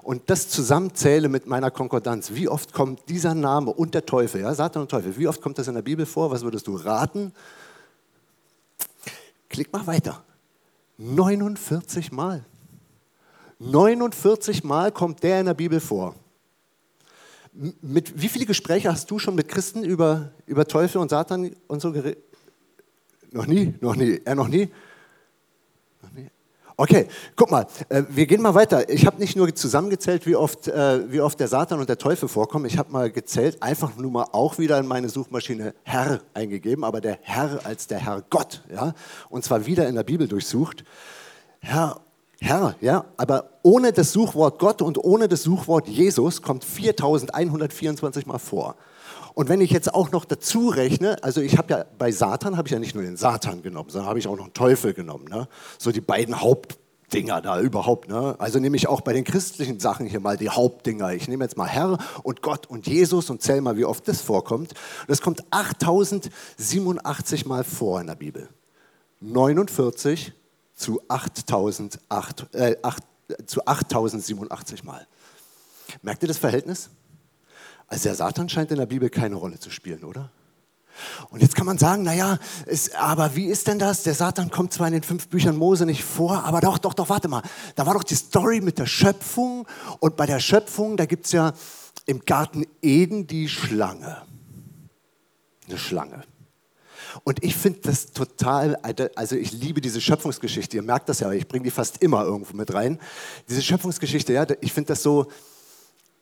und 0.04 0.30
das 0.30 0.50
zusammenzähle 0.50 1.30
mit 1.30 1.48
meiner 1.48 1.72
Konkordanz, 1.72 2.34
wie 2.34 2.48
oft 2.48 2.74
kommt 2.74 3.08
dieser 3.10 3.36
Name 3.36 3.72
und 3.72 3.94
der 3.94 4.06
Teufel, 4.06 4.42
ja, 4.42 4.54
Satan 4.54 4.84
und 4.84 4.92
Teufel, 4.92 5.18
wie 5.18 5.28
oft 5.28 5.42
kommt 5.42 5.58
das 5.58 5.68
in 5.68 5.76
der 5.76 5.82
Bibel 5.82 6.06
vor? 6.06 6.32
Was 6.32 6.44
würdest 6.44 6.68
du 6.68 6.76
raten? 6.76 7.34
Klick 9.50 9.72
mal 9.72 9.86
weiter. 9.88 10.24
49 10.98 12.12
Mal. 12.12 12.46
49 13.60 14.64
Mal 14.64 14.92
kommt 14.92 15.24
der 15.24 15.40
in 15.40 15.46
der 15.46 15.54
Bibel 15.54 15.80
vor. 15.80 16.16
Mit 17.82 18.22
wie 18.22 18.28
viele 18.28 18.46
Gespräche 18.46 18.92
hast 18.92 19.10
du 19.10 19.18
schon 19.18 19.36
mit 19.36 19.48
Christen 19.48 19.84
über, 19.84 20.32
über 20.46 20.66
Teufel 20.66 21.00
und 21.00 21.10
Satan 21.10 21.56
und 21.68 21.82
so 21.82 21.92
geredet? 21.92 22.18
Noch 23.32 23.48
nie, 23.48 23.74
noch 23.82 23.96
nie, 23.96 24.20
er 24.24 24.36
noch 24.36 24.48
nie. 24.48 24.70
Okay, 26.78 27.08
guck 27.38 27.52
mal, 27.52 27.66
äh, 27.88 28.04
wir 28.10 28.26
gehen 28.26 28.42
mal 28.42 28.54
weiter. 28.54 28.90
Ich 28.90 29.06
habe 29.06 29.18
nicht 29.18 29.38
nur 29.38 29.54
zusammengezählt, 29.56 30.26
wie 30.26 30.36
oft, 30.36 30.68
äh, 30.68 31.10
wie 31.10 31.22
oft 31.22 31.40
der 31.40 31.48
Satan 31.48 31.80
und 31.80 31.88
der 31.88 31.98
Teufel 31.98 32.28
vorkommen. 32.28 32.66
Ich 32.66 32.78
habe 32.78 32.92
mal 32.92 33.10
gezählt, 33.10 33.64
einfach 33.64 33.96
nur 33.96 34.12
mal 34.12 34.28
auch 34.34 34.58
wieder 34.58 34.78
in 34.78 34.86
meine 34.86 35.08
Suchmaschine 35.08 35.74
Herr 35.84 36.20
eingegeben, 36.34 36.84
aber 36.84 37.00
der 37.00 37.18
Herr 37.22 37.66
als 37.66 37.88
der 37.88 38.00
Herr 38.00 38.24
Gott, 38.30 38.62
ja, 38.70 38.94
und 39.30 39.46
zwar 39.46 39.66
wieder 39.66 39.88
in 39.88 39.96
der 39.96 40.04
Bibel 40.04 40.28
durchsucht. 40.28 40.84
Herr, 41.60 42.02
Herr, 42.40 42.76
ja, 42.82 43.06
aber 43.18 43.50
ohne 43.64 43.94
das 43.94 44.12
Suchwort 44.12 44.60
Gott 44.60 44.82
und 44.82 45.04
ohne 45.04 45.28
das 45.28 45.44
Suchwort 45.44 45.88
Jesus 45.88 46.42
kommt 46.42 46.64
4124 46.64 48.26
Mal 48.26 48.40
vor. 48.40 48.76
Und 49.34 49.50
wenn 49.50 49.62
ich 49.62 49.72
jetzt 49.72 49.94
auch 49.94 50.12
noch 50.12 50.26
dazu 50.26 50.70
rechne, 50.70 51.22
also 51.22 51.42
ich 51.42 51.58
habe 51.58 51.74
ja 51.74 51.86
bei 51.98 52.12
Satan 52.12 52.56
habe 52.58 52.68
ich 52.68 52.72
ja 52.72 52.80
nicht 52.80 52.96
nur 52.96 53.04
den 53.04 53.18
Satan 53.18 53.62
genommen, 53.62 53.90
sondern 53.90 54.10
habe 54.10 54.18
ich 54.18 54.28
auch 54.28 54.38
noch 54.38 54.46
einen 54.46 54.54
Teufel 54.54 54.94
genommen. 54.94 55.26
Ne? 55.30 55.48
So 55.78 55.92
die 55.92 56.02
beiden 56.02 56.40
Hauptdinger 56.40 57.42
da 57.42 57.60
überhaupt. 57.60 58.08
Ne? 58.08 58.36
Also 58.40 58.60
nehme 58.60 58.78
ich 58.78 58.88
auch 58.88 59.02
bei 59.02 59.12
den 59.12 59.26
christlichen 59.26 59.80
Sachen 59.80 60.06
hier 60.06 60.22
mal 60.22 60.38
die 60.38 60.50
Hauptdinger. 60.50 61.14
Ich 61.14 61.28
nehme 61.28 61.44
jetzt 61.44 61.58
mal 61.58 61.68
Herr 61.68 61.98
und 62.24 62.42
Gott 62.42 62.66
und 62.68 62.88
Jesus 62.88 63.30
und 63.30 63.42
zähle 63.42 63.60
mal, 63.60 63.76
wie 63.76 63.84
oft 63.84 64.08
das 64.08 64.22
vorkommt. 64.22 64.74
Das 65.10 65.20
kommt 65.20 65.44
8087 65.52 67.46
Mal 67.46 67.66
vor 67.66 68.00
in 68.00 68.08
der 68.08 68.16
Bibel. 68.16 68.48
49 69.20 70.34
zu 70.76 71.02
8008, 71.08 72.54
äh, 72.54 72.76
8, 72.82 73.04
zu 73.46 73.66
8087 73.66 74.84
Mal. 74.84 75.08
Merkt 76.02 76.24
ihr 76.24 76.28
das 76.28 76.38
Verhältnis? 76.38 76.90
Also 77.88 78.04
der 78.04 78.16
Satan 78.16 78.50
scheint 78.50 78.72
in 78.72 78.78
der 78.78 78.86
Bibel 78.86 79.10
keine 79.10 79.36
Rolle 79.36 79.60
zu 79.60 79.70
spielen, 79.70 80.04
oder? 80.04 80.32
Und 81.30 81.42
jetzt 81.42 81.56
kann 81.56 81.66
man 81.66 81.78
sagen, 81.78 82.04
naja, 82.04 82.40
ist, 82.66 82.96
aber 82.96 83.36
wie 83.36 83.46
ist 83.46 83.68
denn 83.68 83.80
das? 83.80 84.04
Der 84.04 84.14
Satan 84.14 84.50
kommt 84.50 84.74
zwar 84.74 84.88
in 84.88 84.94
den 84.94 85.04
fünf 85.04 85.28
Büchern 85.28 85.58
Mose 85.58 85.86
nicht 85.86 86.04
vor, 86.04 86.44
aber 86.44 86.62
doch, 86.62 86.78
doch, 86.78 86.94
doch, 86.94 87.10
warte 87.10 87.28
mal. 87.28 87.44
Da 87.76 87.86
war 87.86 87.94
doch 87.94 88.04
die 88.04 88.16
Story 88.16 88.62
mit 88.62 88.80
der 88.80 88.86
Schöpfung. 88.86 89.68
Und 90.00 90.16
bei 90.16 90.26
der 90.26 90.40
Schöpfung, 90.40 90.96
da 90.96 91.06
gibt 91.06 91.26
es 91.26 91.34
ja 91.34 91.54
im 92.06 92.24
Garten 92.24 92.66
Eden 92.82 93.28
die 93.28 93.50
Schlange. 93.50 94.22
Eine 95.68 95.78
Schlange. 95.78 96.24
Und 97.24 97.44
ich 97.44 97.56
finde 97.56 97.80
das 97.84 98.12
total, 98.12 98.76
also 99.16 99.36
ich 99.36 99.52
liebe 99.52 99.82
diese 99.82 100.02
Schöpfungsgeschichte. 100.02 100.78
Ihr 100.78 100.84
merkt 100.84 101.10
das 101.10 101.20
ja, 101.20 101.32
ich 101.32 101.48
bringe 101.48 101.64
die 101.64 101.72
fast 101.72 102.02
immer 102.02 102.24
irgendwo 102.24 102.56
mit 102.56 102.74
rein. 102.74 103.00
Diese 103.50 103.62
Schöpfungsgeschichte, 103.62 104.34
ja, 104.34 104.46
ich 104.62 104.74
finde 104.74 104.90
das 104.90 105.04
so, 105.04 105.28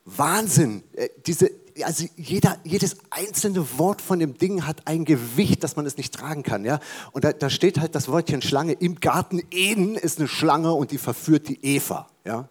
Wahnsinn. 0.05 0.83
Äh, 0.93 1.09
diese, 1.25 1.49
also 1.83 2.05
jeder, 2.15 2.59
jedes 2.63 2.97
einzelne 3.09 3.77
Wort 3.77 4.01
von 4.01 4.19
dem 4.19 4.37
Ding 4.37 4.65
hat 4.65 4.85
ein 4.85 5.05
Gewicht, 5.05 5.63
dass 5.63 5.75
man 5.75 5.85
es 5.85 5.97
nicht 5.97 6.13
tragen 6.13 6.43
kann. 6.43 6.65
Ja? 6.65 6.79
Und 7.11 7.23
da, 7.23 7.33
da 7.33 7.49
steht 7.49 7.79
halt 7.79 7.95
das 7.95 8.09
Wörtchen 8.09 8.41
Schlange. 8.41 8.73
Im 8.73 8.99
Garten 8.99 9.41
Eden 9.51 9.95
ist 9.95 10.19
eine 10.19 10.27
Schlange 10.27 10.73
und 10.73 10.91
die 10.91 10.97
verführt 10.97 11.47
die 11.47 11.63
Eva. 11.63 12.07
Ja? 12.25 12.49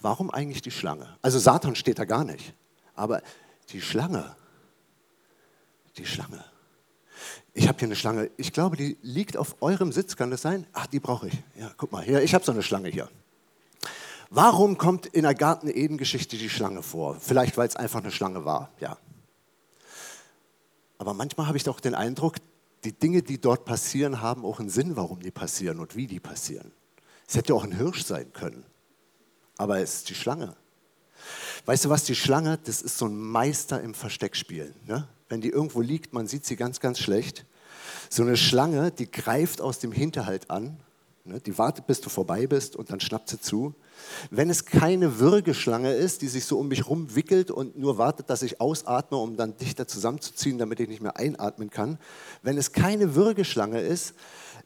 Warum 0.00 0.30
eigentlich 0.30 0.62
die 0.62 0.70
Schlange? 0.70 1.16
Also 1.22 1.38
Satan 1.38 1.76
steht 1.76 1.98
da 1.98 2.04
gar 2.04 2.24
nicht. 2.24 2.54
Aber 2.94 3.22
die 3.70 3.80
Schlange, 3.80 4.34
die 5.96 6.06
Schlange. 6.06 6.44
Ich 7.58 7.68
habe 7.68 7.78
hier 7.78 7.88
eine 7.88 7.96
Schlange. 7.96 8.30
Ich 8.36 8.52
glaube, 8.52 8.76
die 8.76 8.98
liegt 9.00 9.38
auf 9.38 9.56
eurem 9.62 9.90
Sitz. 9.90 10.14
Kann 10.14 10.30
das 10.30 10.42
sein? 10.42 10.66
Ach, 10.74 10.86
die 10.86 11.00
brauche 11.00 11.28
ich. 11.28 11.34
Ja, 11.58 11.72
guck 11.78 11.90
mal, 11.90 12.04
hier, 12.04 12.22
ich 12.22 12.34
habe 12.34 12.44
so 12.44 12.52
eine 12.52 12.62
Schlange 12.62 12.90
hier. 12.90 13.08
Warum 14.28 14.76
kommt 14.76 15.06
in 15.06 15.22
der 15.22 15.34
Garten 15.34 15.68
Eden-Geschichte 15.68 16.36
die 16.36 16.50
Schlange 16.50 16.82
vor? 16.82 17.16
Vielleicht, 17.18 17.56
weil 17.56 17.66
es 17.66 17.74
einfach 17.74 18.00
eine 18.00 18.10
Schlange 18.10 18.44
war, 18.44 18.72
ja. 18.78 18.98
Aber 20.98 21.14
manchmal 21.14 21.46
habe 21.46 21.56
ich 21.56 21.64
doch 21.64 21.80
den 21.80 21.94
Eindruck, 21.94 22.36
die 22.84 22.92
Dinge, 22.92 23.22
die 23.22 23.40
dort 23.40 23.64
passieren, 23.64 24.20
haben 24.20 24.44
auch 24.44 24.60
einen 24.60 24.68
Sinn, 24.68 24.94
warum 24.94 25.20
die 25.20 25.30
passieren 25.30 25.80
und 25.80 25.96
wie 25.96 26.06
die 26.06 26.20
passieren. 26.20 26.72
Es 27.26 27.36
hätte 27.36 27.54
auch 27.54 27.64
ein 27.64 27.72
Hirsch 27.72 28.04
sein 28.04 28.34
können, 28.34 28.66
aber 29.56 29.78
es 29.78 29.94
ist 29.94 30.10
die 30.10 30.14
Schlange. 30.14 30.54
Weißt 31.64 31.86
du 31.86 31.88
was, 31.88 32.04
die 32.04 32.14
Schlange, 32.14 32.58
das 32.64 32.82
ist 32.82 32.98
so 32.98 33.06
ein 33.06 33.16
Meister 33.16 33.80
im 33.80 33.94
Versteckspielen. 33.94 34.74
Ne? 34.84 35.08
Wenn 35.28 35.40
die 35.40 35.50
irgendwo 35.50 35.80
liegt, 35.80 36.12
man 36.12 36.26
sieht 36.26 36.44
sie 36.44 36.56
ganz, 36.56 36.80
ganz 36.80 36.98
schlecht. 36.98 37.46
So 38.10 38.22
eine 38.22 38.36
Schlange, 38.36 38.90
die 38.90 39.10
greift 39.10 39.60
aus 39.60 39.78
dem 39.78 39.92
Hinterhalt 39.92 40.50
an, 40.50 40.78
ne? 41.24 41.40
die 41.40 41.58
wartet, 41.58 41.86
bis 41.86 42.00
du 42.00 42.08
vorbei 42.08 42.46
bist 42.46 42.76
und 42.76 42.90
dann 42.90 43.00
schnappt 43.00 43.28
sie 43.28 43.40
zu. 43.40 43.74
Wenn 44.30 44.50
es 44.50 44.64
keine 44.64 45.18
Würgeschlange 45.18 45.92
ist, 45.92 46.22
die 46.22 46.28
sich 46.28 46.44
so 46.44 46.58
um 46.58 46.68
mich 46.68 46.88
rumwickelt 46.88 47.50
und 47.50 47.76
nur 47.76 47.98
wartet, 47.98 48.30
dass 48.30 48.42
ich 48.42 48.60
ausatme, 48.60 49.18
um 49.18 49.36
dann 49.36 49.56
dichter 49.56 49.88
zusammenzuziehen, 49.88 50.58
damit 50.58 50.80
ich 50.80 50.88
nicht 50.88 51.02
mehr 51.02 51.16
einatmen 51.16 51.70
kann. 51.70 51.98
Wenn 52.42 52.58
es 52.58 52.72
keine 52.72 53.14
Würgeschlange 53.14 53.80
ist, 53.80 54.14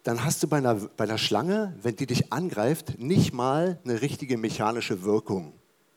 dann 0.02 0.24
hast 0.24 0.42
du 0.42 0.48
bei 0.48 0.58
einer, 0.58 0.74
bei 0.74 1.04
einer 1.04 1.18
Schlange, 1.18 1.74
wenn 1.82 1.96
die 1.96 2.06
dich 2.06 2.32
angreift, 2.32 2.98
nicht 2.98 3.32
mal 3.32 3.78
eine 3.84 4.00
richtige 4.00 4.38
mechanische 4.38 5.02
Wirkung. 5.04 5.52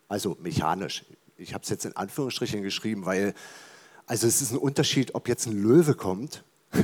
Also 0.07 0.37
mechanisch. 0.41 1.05
Ich 1.37 1.53
habe 1.53 1.63
es 1.63 1.69
jetzt 1.69 1.85
in 1.85 1.95
Anführungsstrichen 1.95 2.61
geschrieben, 2.61 3.05
weil 3.05 3.33
also 4.05 4.27
es 4.27 4.41
ist 4.41 4.51
ein 4.51 4.57
Unterschied, 4.57 5.15
ob 5.15 5.27
jetzt 5.27 5.47
ein 5.47 5.53
Löwe 5.53 5.93
kommt 5.93 6.43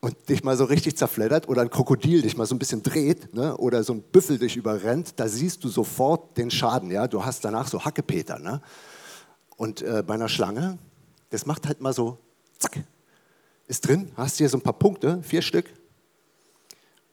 und 0.00 0.28
dich 0.28 0.44
mal 0.44 0.56
so 0.56 0.64
richtig 0.64 0.96
zerfleddert 0.96 1.48
oder 1.48 1.62
ein 1.62 1.70
Krokodil 1.70 2.22
dich 2.22 2.36
mal 2.36 2.46
so 2.46 2.54
ein 2.54 2.58
bisschen 2.58 2.82
dreht 2.82 3.34
ne? 3.34 3.56
oder 3.56 3.82
so 3.82 3.94
ein 3.94 4.02
Büffel 4.02 4.38
dich 4.38 4.56
überrennt, 4.56 5.14
da 5.16 5.28
siehst 5.28 5.64
du 5.64 5.68
sofort 5.68 6.36
den 6.36 6.50
Schaden. 6.50 6.90
Ja? 6.90 7.08
Du 7.08 7.24
hast 7.24 7.44
danach 7.44 7.68
so 7.68 7.84
Hackepeter. 7.84 8.38
Ne? 8.38 8.60
Und 9.56 9.82
äh, 9.82 10.02
bei 10.06 10.14
einer 10.14 10.28
Schlange, 10.28 10.78
das 11.30 11.46
macht 11.46 11.66
halt 11.66 11.80
mal 11.80 11.92
so, 11.92 12.18
zack, 12.58 12.78
ist 13.66 13.86
drin, 13.86 14.12
hast 14.16 14.38
hier 14.38 14.48
so 14.48 14.58
ein 14.58 14.62
paar 14.62 14.78
Punkte, 14.78 15.22
vier 15.22 15.42
Stück. 15.42 15.72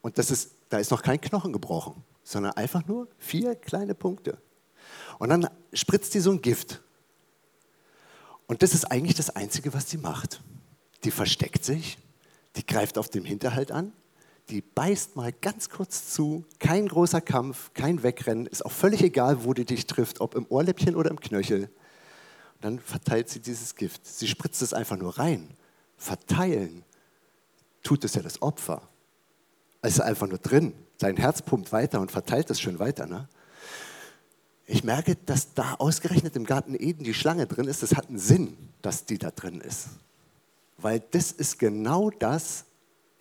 Und 0.01 0.17
das 0.17 0.29
ist, 0.29 0.51
da 0.69 0.77
ist 0.77 0.91
noch 0.91 1.01
kein 1.01 1.19
Knochen 1.19 1.51
gebrochen, 1.51 2.03
sondern 2.23 2.53
einfach 2.53 2.85
nur 2.85 3.07
vier 3.17 3.55
kleine 3.55 3.95
Punkte. 3.95 4.37
Und 5.17 5.29
dann 5.29 5.49
spritzt 5.73 6.13
die 6.13 6.19
so 6.19 6.31
ein 6.31 6.41
Gift. 6.41 6.81
Und 8.47 8.61
das 8.61 8.73
ist 8.73 8.85
eigentlich 8.85 9.15
das 9.15 9.29
Einzige, 9.31 9.73
was 9.73 9.89
sie 9.89 9.97
macht. 9.97 10.41
Die 11.03 11.11
versteckt 11.11 11.63
sich, 11.65 11.97
die 12.55 12.65
greift 12.65 12.97
auf 12.97 13.09
dem 13.09 13.25
Hinterhalt 13.25 13.71
an, 13.71 13.91
die 14.49 14.61
beißt 14.61 15.15
mal 15.15 15.31
ganz 15.33 15.69
kurz 15.69 16.13
zu, 16.13 16.45
kein 16.59 16.87
großer 16.87 17.21
Kampf, 17.21 17.71
kein 17.73 18.03
Wegrennen, 18.03 18.45
ist 18.45 18.63
auch 18.63 18.71
völlig 18.71 19.01
egal, 19.01 19.43
wo 19.43 19.53
die 19.53 19.65
dich 19.65 19.87
trifft, 19.87 20.21
ob 20.21 20.35
im 20.35 20.45
Ohrläppchen 20.49 20.95
oder 20.95 21.09
im 21.09 21.19
Knöchel. 21.19 21.63
Und 21.63 22.63
dann 22.63 22.79
verteilt 22.79 23.29
sie 23.29 23.39
dieses 23.39 23.75
Gift. 23.75 24.05
Sie 24.05 24.27
spritzt 24.27 24.61
es 24.61 24.73
einfach 24.73 24.97
nur 24.97 25.17
rein. 25.17 25.49
Verteilen 25.97 26.83
tut 27.81 28.03
es 28.03 28.15
ja 28.15 28.21
das 28.21 28.41
Opfer. 28.41 28.87
Es 29.81 29.95
ist 29.95 30.01
einfach 30.01 30.27
nur 30.27 30.37
drin. 30.37 30.73
Sein 30.97 31.17
Herz 31.17 31.41
pumpt 31.41 31.71
weiter 31.71 31.99
und 31.99 32.11
verteilt 32.11 32.49
es 32.49 32.61
schön 32.61 32.79
weiter. 32.79 33.07
Ne? 33.07 33.27
Ich 34.67 34.83
merke, 34.83 35.15
dass 35.15 35.53
da 35.53 35.75
ausgerechnet 35.75 36.35
im 36.35 36.45
Garten 36.45 36.75
Eden 36.75 37.03
die 37.03 37.13
Schlange 37.13 37.45
drin 37.45 37.67
ist. 37.67 37.83
Das 37.83 37.95
hat 37.95 38.09
einen 38.09 38.17
Sinn, 38.17 38.57
dass 38.81 39.05
die 39.05 39.17
da 39.17 39.31
drin 39.31 39.61
ist. 39.61 39.89
Weil 40.77 41.01
das 41.11 41.31
ist 41.31 41.59
genau 41.59 42.09
das, 42.09 42.65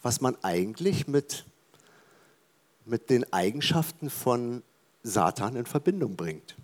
was 0.03 0.21
man 0.21 0.37
eigentlich 0.43 1.07
mit, 1.07 1.45
mit 2.85 3.11
den 3.11 3.31
Eigenschaften 3.33 4.11
von 4.11 4.63
Satan 5.03 5.57
in 5.57 5.67
Verbindung 5.67 6.17
bringt. 6.17 6.57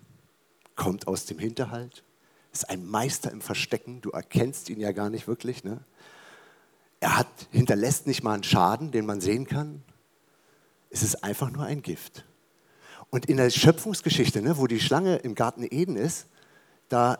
Kommt 0.75 1.07
aus 1.07 1.25
dem 1.25 1.37
Hinterhalt, 1.37 2.03
ist 2.51 2.69
ein 2.69 2.85
Meister 2.85 3.31
im 3.31 3.41
Verstecken, 3.41 4.01
du 4.01 4.09
erkennst 4.09 4.69
ihn 4.69 4.79
ja 4.79 4.91
gar 4.91 5.09
nicht 5.09 5.27
wirklich. 5.27 5.63
Ne? 5.63 5.79
Er 6.99 7.17
hat, 7.17 7.27
hinterlässt 7.51 8.07
nicht 8.07 8.23
mal 8.23 8.33
einen 8.33 8.43
Schaden, 8.43 8.91
den 8.91 9.05
man 9.05 9.21
sehen 9.21 9.45
kann. 9.45 9.83
Es 10.89 11.03
ist 11.03 11.23
einfach 11.23 11.51
nur 11.51 11.63
ein 11.63 11.81
Gift. 11.81 12.25
Und 13.11 13.27
in 13.27 13.37
der 13.37 13.49
Schöpfungsgeschichte, 13.49 14.41
ne, 14.41 14.57
wo 14.57 14.67
die 14.67 14.79
Schlange 14.79 15.17
im 15.17 15.35
Garten 15.35 15.67
Eden 15.69 15.97
ist, 15.97 16.27
da, 16.89 17.19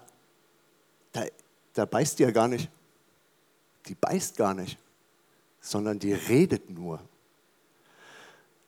da, 1.11 1.25
da 1.73 1.85
beißt 1.85 2.17
die 2.17 2.23
ja 2.23 2.31
gar 2.31 2.47
nicht. 2.47 2.69
Die 3.87 3.95
beißt 3.95 4.37
gar 4.37 4.53
nicht, 4.53 4.77
sondern 5.59 5.99
die 5.99 6.13
redet 6.13 6.69
nur. 6.69 7.01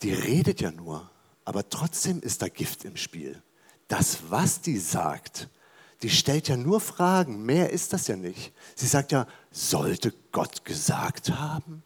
Die 0.02 0.12
redet 0.12 0.60
ja 0.60 0.72
nur, 0.72 1.10
aber 1.46 1.70
trotzdem 1.70 2.20
ist 2.20 2.42
da 2.42 2.50
Gift 2.50 2.84
im 2.84 2.98
Spiel. 2.98 3.42
Das, 3.88 4.30
was 4.30 4.60
die 4.60 4.78
sagt, 4.78 5.50
die 6.02 6.10
stellt 6.10 6.50
ja 6.50 6.58
nur 6.58 6.82
Fragen, 6.82 7.46
mehr 7.46 7.70
ist 7.70 7.94
das 7.94 8.08
ja 8.08 8.18
nicht. 8.18 8.54
Sie 8.76 8.88
sagt 8.88 9.14
ja, 9.14 9.28
sollte 9.52 10.14
Gott 10.34 10.66
gesagt 10.66 11.30
haben? 11.30 11.84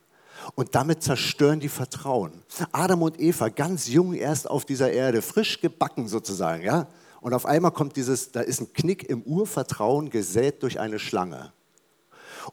Und 0.56 0.75
damit 0.75 1.04
zerstören 1.04 1.60
die 1.60 1.70
Vertrauen. 1.70 2.32
Adam 2.72 3.01
und 3.01 3.20
Eva, 3.20 3.50
ganz 3.50 3.88
jung 3.88 4.13
erst 4.13 4.50
auf 4.50 4.66
dieser 4.66 4.92
Erde, 4.92 5.22
frisch 5.22 5.62
gebacken 5.62 6.08
sozusagen, 6.08 6.63
ja. 6.63 6.88
Und 7.22 7.34
auf 7.34 7.46
einmal 7.46 7.72
kommt 7.72 7.96
dieses, 7.96 8.32
da 8.32 8.42
ist 8.42 8.62
ein 8.62 8.72
Knick 8.74 9.10
im 9.10 9.24
Urvertrauen 9.24 10.10
gesät 10.10 10.63
durch 10.63 10.80
eine 10.80 11.00
Schlange. 11.00 11.51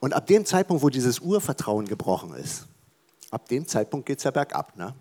Und 0.00 0.14
ab 0.14 0.26
dem 0.26 0.44
Zeitpunkt, 0.44 0.82
wo 0.82 0.88
dieses 0.88 1.20
Urvertrauen 1.20 1.86
gebrochen 1.86 2.34
ist, 2.34 2.66
ab 3.30 3.48
dem 3.48 3.66
Zeitpunkt 3.66 4.06
geht 4.06 4.18
es 4.18 4.24
ja 4.24 4.30
bergab. 4.30 4.76
Ne? 4.76 4.94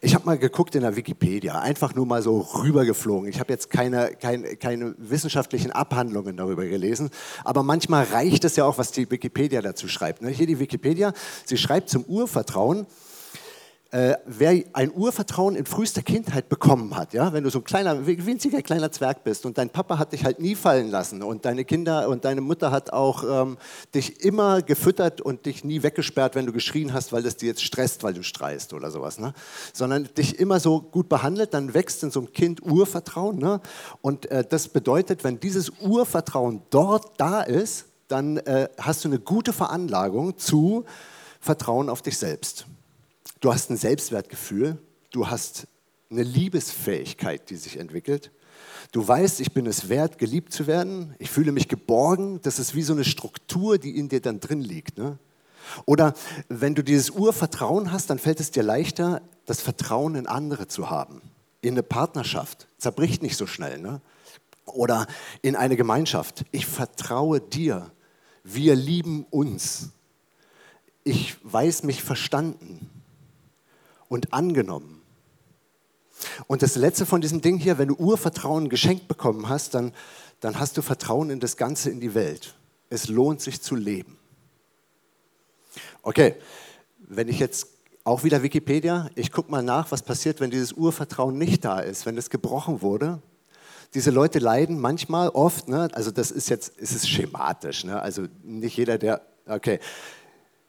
Ich 0.00 0.14
habe 0.14 0.26
mal 0.26 0.38
geguckt 0.38 0.74
in 0.74 0.82
der 0.82 0.96
Wikipedia, 0.96 1.60
einfach 1.60 1.94
nur 1.94 2.06
mal 2.06 2.22
so 2.22 2.40
rübergeflogen. 2.40 3.28
Ich 3.28 3.40
habe 3.40 3.52
jetzt 3.52 3.70
keine, 3.70 4.10
keine, 4.20 4.56
keine 4.56 4.94
wissenschaftlichen 4.98 5.70
Abhandlungen 5.70 6.36
darüber 6.36 6.64
gelesen, 6.66 7.10
aber 7.44 7.62
manchmal 7.62 8.04
reicht 8.04 8.44
es 8.44 8.56
ja 8.56 8.64
auch, 8.64 8.78
was 8.78 8.92
die 8.92 9.10
Wikipedia 9.10 9.62
dazu 9.62 9.88
schreibt. 9.88 10.22
Ne? 10.22 10.30
Hier 10.30 10.46
die 10.46 10.58
Wikipedia, 10.58 11.12
sie 11.44 11.56
schreibt 11.56 11.88
zum 11.88 12.04
Urvertrauen, 12.04 12.86
äh, 13.92 14.14
wer 14.26 14.64
ein 14.72 14.92
Urvertrauen 14.92 15.54
in 15.54 15.64
frühester 15.64 16.02
Kindheit 16.02 16.48
bekommen 16.48 16.96
hat, 16.96 17.14
ja, 17.14 17.32
wenn 17.32 17.44
du 17.44 17.50
so 17.50 17.60
ein 17.60 17.64
kleiner, 17.64 18.06
winziger 18.06 18.60
kleiner 18.60 18.90
Zwerg 18.90 19.22
bist 19.22 19.46
und 19.46 19.58
dein 19.58 19.70
Papa 19.70 19.98
hat 19.98 20.12
dich 20.12 20.24
halt 20.24 20.40
nie 20.40 20.54
fallen 20.56 20.90
lassen 20.90 21.22
und 21.22 21.44
deine 21.44 21.64
Kinder 21.64 22.08
und 22.08 22.24
deine 22.24 22.40
Mutter 22.40 22.72
hat 22.72 22.92
auch 22.92 23.24
ähm, 23.24 23.58
dich 23.94 24.24
immer 24.24 24.60
gefüttert 24.62 25.20
und 25.20 25.46
dich 25.46 25.64
nie 25.64 25.82
weggesperrt, 25.82 26.34
wenn 26.34 26.46
du 26.46 26.52
geschrien 26.52 26.92
hast, 26.92 27.12
weil 27.12 27.22
das 27.22 27.36
dir 27.36 27.46
jetzt 27.46 27.62
stresst, 27.62 28.02
weil 28.02 28.14
du 28.14 28.22
streist 28.24 28.72
oder 28.72 28.90
sowas, 28.90 29.18
ne? 29.18 29.32
sondern 29.72 30.08
dich 30.16 30.38
immer 30.38 30.58
so 30.58 30.80
gut 30.80 31.08
behandelt, 31.08 31.54
dann 31.54 31.72
wächst 31.72 32.02
in 32.02 32.10
so 32.10 32.20
einem 32.20 32.32
Kind 32.32 32.62
Urvertrauen. 32.62 33.38
Ne? 33.38 33.60
Und 34.02 34.30
äh, 34.30 34.44
das 34.48 34.68
bedeutet, 34.68 35.22
wenn 35.22 35.38
dieses 35.38 35.70
Urvertrauen 35.80 36.62
dort 36.70 37.20
da 37.20 37.42
ist, 37.42 37.86
dann 38.08 38.38
äh, 38.38 38.68
hast 38.78 39.04
du 39.04 39.08
eine 39.08 39.20
gute 39.20 39.52
Veranlagung 39.52 40.38
zu 40.38 40.84
Vertrauen 41.40 41.88
auf 41.88 42.02
dich 42.02 42.18
selbst. 42.18 42.66
Du 43.40 43.52
hast 43.52 43.70
ein 43.70 43.76
Selbstwertgefühl, 43.76 44.78
du 45.10 45.28
hast 45.28 45.66
eine 46.10 46.22
Liebesfähigkeit, 46.22 47.50
die 47.50 47.56
sich 47.56 47.78
entwickelt. 47.78 48.30
Du 48.92 49.06
weißt, 49.06 49.40
ich 49.40 49.52
bin 49.52 49.66
es 49.66 49.88
wert, 49.88 50.18
geliebt 50.18 50.52
zu 50.52 50.66
werden. 50.66 51.14
Ich 51.18 51.30
fühle 51.30 51.52
mich 51.52 51.68
geborgen. 51.68 52.40
Das 52.42 52.58
ist 52.58 52.74
wie 52.74 52.82
so 52.82 52.94
eine 52.94 53.04
Struktur, 53.04 53.78
die 53.78 53.98
in 53.98 54.08
dir 54.08 54.20
dann 54.20 54.40
drin 54.40 54.60
liegt. 54.60 54.96
Ne? 54.96 55.18
Oder 55.84 56.14
wenn 56.48 56.74
du 56.74 56.82
dieses 56.82 57.10
Urvertrauen 57.10 57.92
hast, 57.92 58.08
dann 58.08 58.18
fällt 58.18 58.40
es 58.40 58.52
dir 58.52 58.62
leichter, 58.62 59.20
das 59.44 59.60
Vertrauen 59.60 60.14
in 60.14 60.26
andere 60.26 60.68
zu 60.68 60.88
haben. 60.88 61.20
In 61.60 61.74
eine 61.74 61.82
Partnerschaft. 61.82 62.68
Zerbricht 62.78 63.22
nicht 63.22 63.36
so 63.36 63.46
schnell. 63.46 63.78
Ne? 63.78 64.00
Oder 64.64 65.06
in 65.42 65.56
eine 65.56 65.76
Gemeinschaft. 65.76 66.44
Ich 66.52 66.66
vertraue 66.66 67.40
dir. 67.40 67.90
Wir 68.44 68.76
lieben 68.76 69.26
uns. 69.28 69.90
Ich 71.04 71.36
weiß 71.42 71.82
mich 71.82 72.02
verstanden 72.02 72.90
und 74.08 74.32
angenommen. 74.32 75.02
Und 76.46 76.62
das 76.62 76.76
letzte 76.76 77.06
von 77.06 77.20
diesem 77.20 77.40
Ding 77.40 77.58
hier, 77.58 77.78
wenn 77.78 77.88
du 77.88 77.94
Urvertrauen 77.94 78.68
geschenkt 78.68 79.08
bekommen 79.08 79.48
hast, 79.48 79.74
dann, 79.74 79.92
dann 80.40 80.58
hast 80.58 80.76
du 80.76 80.82
Vertrauen 80.82 81.30
in 81.30 81.40
das 81.40 81.56
Ganze, 81.56 81.90
in 81.90 82.00
die 82.00 82.14
Welt. 82.14 82.54
Es 82.88 83.08
lohnt 83.08 83.40
sich 83.40 83.60
zu 83.60 83.74
leben. 83.74 84.18
Okay, 86.02 86.36
wenn 86.98 87.28
ich 87.28 87.38
jetzt 87.38 87.68
auch 88.04 88.22
wieder 88.22 88.42
Wikipedia, 88.42 89.10
ich 89.16 89.32
gucke 89.32 89.50
mal 89.50 89.62
nach, 89.62 89.90
was 89.90 90.02
passiert, 90.02 90.40
wenn 90.40 90.50
dieses 90.50 90.72
Urvertrauen 90.72 91.36
nicht 91.36 91.64
da 91.64 91.80
ist, 91.80 92.06
wenn 92.06 92.16
es 92.16 92.30
gebrochen 92.30 92.80
wurde. 92.80 93.20
Diese 93.94 94.10
Leute 94.10 94.38
leiden 94.38 94.80
manchmal, 94.80 95.28
oft, 95.30 95.68
ne, 95.68 95.88
also 95.92 96.12
das 96.12 96.30
ist 96.30 96.48
jetzt, 96.48 96.76
ist 96.76 96.94
es 96.94 97.08
schematisch, 97.08 97.84
ne, 97.84 98.00
also 98.00 98.26
nicht 98.44 98.76
jeder, 98.76 98.98
der, 98.98 99.22
okay, 99.46 99.80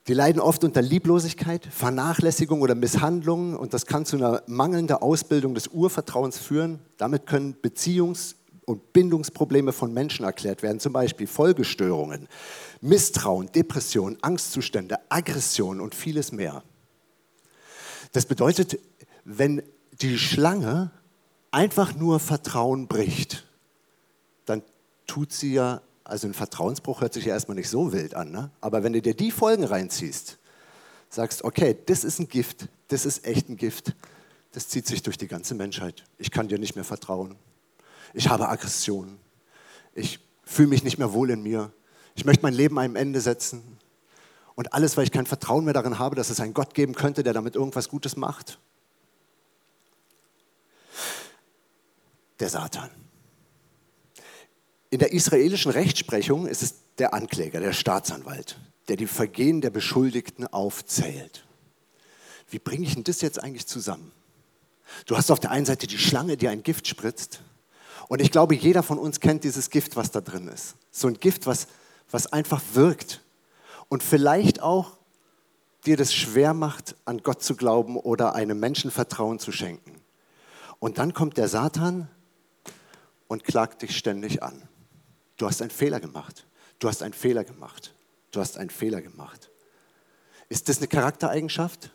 die 0.08 0.14
leiden 0.14 0.42
oft 0.42 0.64
unter 0.64 0.82
Lieblosigkeit, 0.82 1.66
Vernachlässigung 1.66 2.62
oder 2.62 2.76
Misshandlungen 2.76 3.56
und 3.56 3.74
das 3.74 3.86
kann 3.86 4.06
zu 4.06 4.16
einer 4.16 4.42
mangelnden 4.48 4.96
Ausbildung 4.98 5.54
des 5.54 5.68
Urvertrauens 5.68 6.38
führen. 6.38 6.80
Damit 6.98 7.26
können 7.26 7.56
Beziehungs- 7.62 8.36
und 8.66 8.94
Bindungsprobleme 8.94 9.74
von 9.74 9.94
Menschen 9.94 10.24
erklärt 10.26 10.64
werden, 10.64 10.80
zum 10.80 10.94
Beispiel 10.94 11.28
Folgestörungen, 11.28 12.28
Misstrauen, 12.80 13.52
Depression, 13.52 14.18
Angstzustände, 14.22 14.98
Aggression 15.10 15.82
und 15.82 15.94
vieles 15.94 16.32
mehr. 16.32 16.64
Das 18.14 18.26
bedeutet, 18.26 18.80
wenn 19.26 19.62
die 20.02 20.18
Schlange 20.18 20.92
einfach 21.52 21.96
nur 21.96 22.20
Vertrauen 22.20 22.88
bricht, 22.88 23.46
dann 24.46 24.64
tut 25.06 25.34
sie 25.34 25.54
ja 25.54 25.82
also 26.08 26.28
ein 26.28 26.34
Vertrauensbruch 26.34 27.02
hört 27.02 27.14
sich 27.14 27.26
ja 27.26 27.34
erstmal 27.34 27.56
nicht 27.56 27.70
so 27.70 27.92
wild 27.92 28.16
an, 28.16 28.32
ne? 28.32 28.50
aber 28.62 28.84
wenn 28.84 28.94
du 28.94 29.02
dir 29.02 29.14
die 29.14 29.32
Folgen 29.32 29.66
reinziehst, 29.66 30.38
sagst, 31.10 31.44
okay, 31.44 31.78
das 31.86 32.04
ist 32.04 32.20
ein 32.20 32.28
Gift, 32.28 32.70
das 32.88 33.06
ist 33.06 33.26
echt 33.26 33.50
ein 33.50 33.58
Gift, 33.58 33.94
das 34.54 34.70
zieht 34.70 34.88
sich 34.88 35.04
durch 35.04 35.18
die 35.18 35.28
ganze 35.28 35.54
Menschheit. 35.54 36.06
Ich 36.18 36.32
kann 36.32 36.48
dir 36.48 36.58
nicht 36.58 36.76
mehr 36.76 36.86
vertrauen. 36.86 37.36
Ich 38.14 38.30
habe 38.30 38.48
Aggressionen. 38.48 39.20
Ich 39.94 40.20
fühle 40.44 40.70
mich 40.70 40.84
nicht 40.84 40.98
mehr 40.98 41.14
wohl 41.14 41.30
in 41.30 41.44
mir. 41.44 41.72
Ich 42.16 42.26
möchte 42.26 42.44
mein 42.44 42.54
Leben 42.54 42.80
einem 42.80 42.96
Ende 42.96 43.22
setzen. 43.22 43.78
Und 44.56 44.74
alles, 44.74 44.98
weil 44.98 45.04
ich 45.04 45.12
kein 45.12 45.26
Vertrauen 45.26 45.66
mehr 45.66 45.74
darin 45.74 46.00
habe, 46.00 46.16
dass 46.16 46.30
es 46.30 46.40
einen 46.40 46.54
Gott 46.54 46.74
geben 46.74 46.96
könnte, 46.96 47.22
der 47.22 47.34
damit 47.34 47.56
irgendwas 47.56 47.90
Gutes 47.90 48.16
macht. 48.16 48.58
Der 52.40 52.50
Satan. 52.50 52.90
In 54.90 55.00
der 55.00 55.12
israelischen 55.12 55.72
Rechtsprechung 55.72 56.48
ist 56.48 56.64
es 56.64 56.76
der 56.98 57.14
Ankläger, 57.14 57.60
der 57.60 57.74
Staatsanwalt, 57.74 58.58
der 58.88 58.96
die 58.96 59.08
Vergehen 59.08 59.62
der 59.62 59.70
Beschuldigten 59.70 60.48
aufzählt. 60.48 61.46
wie 62.50 62.60
bringe 62.60 62.86
ich 62.86 62.94
denn 62.94 63.04
das 63.04 63.20
jetzt 63.20 63.44
eigentlich 63.44 63.68
zusammen? 63.68 64.14
Du 65.06 65.18
hast 65.18 65.32
auf 65.32 65.42
der 65.42 65.52
einen 65.52 65.66
Seite 65.66 65.86
die 65.86 65.98
Schlange, 65.98 66.38
die 66.38 66.48
ein 66.48 66.64
Gift 66.64 66.88
spritzt. 66.88 67.42
Und 68.08 68.22
ich 68.22 68.32
glaube, 68.32 68.56
jeder 68.56 68.84
von 68.84 68.98
uns 68.98 69.20
kennt 69.20 69.44
dieses 69.44 69.70
Gift, 69.70 69.98
was 69.98 70.12
da 70.12 70.22
drin 70.22 70.48
ist. 70.48 70.76
So 70.92 71.10
ein 71.10 71.20
Gift, 71.20 71.46
was, 71.46 71.68
was 72.10 72.32
einfach 72.32 72.62
wirkt. 72.74 73.22
Und 73.90 74.02
vielleicht 74.02 74.62
auch 74.62 74.98
dir 75.86 75.98
das 75.98 76.14
schwer 76.14 76.54
macht, 76.54 76.96
an 77.04 77.22
Gott 77.22 77.44
zu 77.44 77.56
glauben 77.56 77.98
oder 77.98 78.34
einem 78.34 78.60
Menschen 78.60 78.92
Vertrauen 78.92 79.40
zu 79.40 79.52
schenken. 79.52 80.02
Und 80.80 80.98
dann 81.00 81.14
kommt 81.14 81.38
der 81.38 81.50
Satan 81.50 82.08
und 83.28 83.44
klagt 83.44 83.82
dich 83.82 83.98
ständig 83.98 84.42
an. 84.42 84.68
Du 85.38 85.46
hast 85.46 85.62
einen 85.62 85.72
Fehler 85.72 86.00
gemacht. 86.00 86.46
Du 86.80 86.88
hast 86.88 87.02
einen 87.02 87.14
Fehler 87.14 87.44
gemacht. 87.44 87.94
Du 88.32 88.40
hast 88.40 88.58
einen 88.58 88.70
Fehler 88.70 89.02
gemacht. 89.02 89.50
Ist 90.50 90.70
das 90.70 90.78
eine 90.78 90.88
Charaktereigenschaft? 90.88 91.92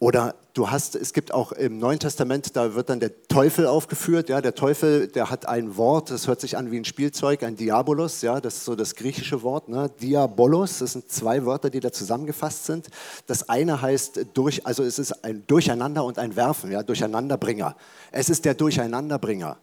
Oder 0.00 0.36
du 0.54 0.70
hast, 0.70 0.94
es 0.94 1.12
gibt 1.12 1.34
auch 1.34 1.50
im 1.50 1.80
Neuen 1.80 1.98
Testament, 1.98 2.54
da 2.54 2.74
wird 2.76 2.88
dann 2.88 3.00
der 3.00 3.26
Teufel 3.26 3.66
aufgeführt. 3.66 4.28
Ja, 4.28 4.40
der 4.40 4.54
Teufel, 4.54 5.08
der 5.08 5.28
hat 5.28 5.48
ein 5.48 5.76
Wort, 5.76 6.10
das 6.10 6.28
hört 6.28 6.40
sich 6.40 6.56
an 6.56 6.70
wie 6.70 6.78
ein 6.78 6.84
Spielzeug, 6.84 7.42
ein 7.42 7.56
Diabolos. 7.56 8.22
Ja, 8.22 8.40
das 8.40 8.58
ist 8.58 8.64
so 8.64 8.76
das 8.76 8.94
griechische 8.94 9.42
Wort. 9.42 9.68
Ne? 9.68 9.90
Diabolos, 10.00 10.78
das 10.78 10.92
sind 10.92 11.10
zwei 11.10 11.44
Wörter, 11.44 11.68
die 11.68 11.80
da 11.80 11.90
zusammengefasst 11.90 12.66
sind. 12.66 12.86
Das 13.26 13.48
eine 13.48 13.82
heißt 13.82 14.26
durch, 14.34 14.64
also 14.64 14.84
es 14.84 15.00
ist 15.00 15.24
ein 15.24 15.42
Durcheinander 15.48 16.04
und 16.04 16.20
ein 16.20 16.36
Werfen, 16.36 16.70
ja, 16.70 16.84
Durcheinanderbringer. 16.84 17.74
Es 18.12 18.30
ist 18.30 18.44
der 18.44 18.54
Durcheinanderbringer. 18.54 19.58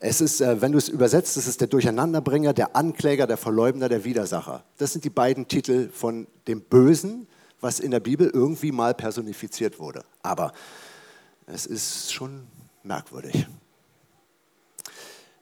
Es 0.00 0.20
ist, 0.20 0.40
äh, 0.40 0.60
wenn 0.60 0.72
du 0.72 0.78
es 0.78 0.88
übersetzt, 0.88 1.36
es 1.36 1.46
ist 1.46 1.60
der 1.60 1.68
Durcheinanderbringer, 1.68 2.52
der 2.52 2.76
Ankläger, 2.76 3.26
der 3.26 3.36
Verleumder, 3.36 3.88
der 3.88 4.04
Widersacher. 4.04 4.64
Das 4.78 4.92
sind 4.92 5.04
die 5.04 5.10
beiden 5.10 5.48
Titel 5.48 5.90
von 5.90 6.26
dem 6.46 6.60
Bösen, 6.60 7.26
was 7.60 7.80
in 7.80 7.90
der 7.90 8.00
Bibel 8.00 8.28
irgendwie 8.32 8.72
mal 8.72 8.94
personifiziert 8.94 9.78
wurde. 9.78 10.04
Aber 10.22 10.52
es 11.46 11.66
ist 11.66 12.12
schon 12.12 12.46
merkwürdig. 12.82 13.46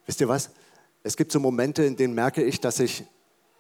Wisst 0.07 0.21
ihr 0.21 0.29
was? 0.29 0.51
Es 1.03 1.17
gibt 1.17 1.33
so 1.33 1.41
Momente, 1.41 1.85
in 1.85 1.97
denen 1.97 2.15
merke 2.15 2.43
ich, 2.43 2.61
dass 2.61 2.79
ich, 2.81 3.05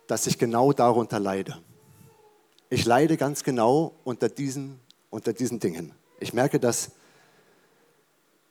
dass 0.06 0.26
ich 0.26 0.38
genau 0.38 0.72
darunter 0.72 1.18
leide. 1.18 1.58
Ich 2.70 2.84
leide 2.84 3.16
ganz 3.16 3.44
genau 3.44 3.94
unter 4.04 4.28
diesen, 4.28 4.80
unter 5.10 5.32
diesen 5.32 5.60
Dingen. 5.60 5.92
Ich 6.20 6.32
merke, 6.32 6.58
dass, 6.58 6.92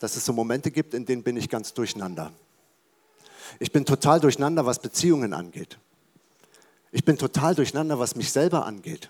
dass 0.03 0.17
es 0.17 0.25
so 0.25 0.33
Momente 0.33 0.69
gibt, 0.69 0.93
in 0.93 1.05
denen 1.05 1.24
bin 1.24 1.38
ich 1.38 1.48
ganz 1.48 1.74
durcheinander. 1.74 2.33
Ich 3.60 3.72
bin 3.72 3.86
total 3.86 4.19
durcheinander, 4.19 4.65
was 4.65 4.79
Beziehungen 4.79 5.31
angeht. 5.31 5.77
Ich 6.91 7.05
bin 7.05 7.17
total 7.17 7.55
durcheinander, 7.55 7.98
was 8.00 8.17
mich 8.17 8.29
selber 8.29 8.65
angeht. 8.65 9.10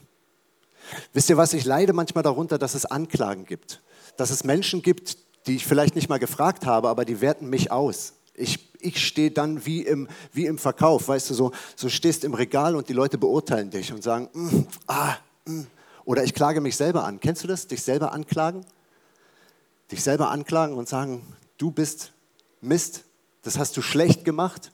Wisst 1.12 1.31
ihr 1.31 1.38
was, 1.38 1.53
ich 1.53 1.65
leide 1.65 1.93
manchmal 1.93 2.23
darunter, 2.23 2.59
dass 2.59 2.75
es 2.75 2.85
Anklagen 2.85 3.45
gibt. 3.45 3.81
Dass 4.17 4.29
es 4.29 4.43
Menschen 4.43 4.83
gibt, 4.83 5.17
die 5.47 5.55
ich 5.55 5.65
vielleicht 5.65 5.95
nicht 5.95 6.09
mal 6.09 6.19
gefragt 6.19 6.67
habe, 6.67 6.89
aber 6.89 7.05
die 7.05 7.21
werten 7.21 7.50
mich 7.50 7.71
aus. 7.71 8.13
Ich, 8.35 8.71
ich 8.79 9.03
stehe 9.03 9.31
dann 9.31 9.65
wie 9.65 9.81
im, 9.81 10.07
wie 10.31 10.45
im 10.45 10.59
Verkauf, 10.59 11.07
weißt 11.07 11.31
du, 11.31 11.33
so, 11.33 11.53
so 11.75 11.89
stehst 11.89 12.23
im 12.23 12.35
Regal 12.35 12.75
und 12.75 12.88
die 12.88 12.93
Leute 12.93 13.17
beurteilen 13.17 13.71
dich 13.71 13.91
und 13.91 14.03
sagen, 14.03 14.29
mm, 14.31 14.67
ah, 14.85 15.15
mm. 15.45 15.62
oder 16.05 16.23
ich 16.23 16.35
klage 16.35 16.62
mich 16.62 16.75
selber 16.75 17.03
an. 17.03 17.19
Kennst 17.19 17.43
du 17.43 17.47
das? 17.47 17.65
Dich 17.65 17.81
selber 17.81 18.12
anklagen? 18.12 18.63
Dich 19.93 20.03
selber 20.03 20.31
anklagen 20.31 20.75
und 20.75 20.89
sagen, 20.89 21.21
du 21.57 21.69
bist 21.69 22.12
Mist, 22.62 23.03
das 23.43 23.59
hast 23.59 23.77
du 23.77 23.83
schlecht 23.83 24.25
gemacht. 24.25 24.71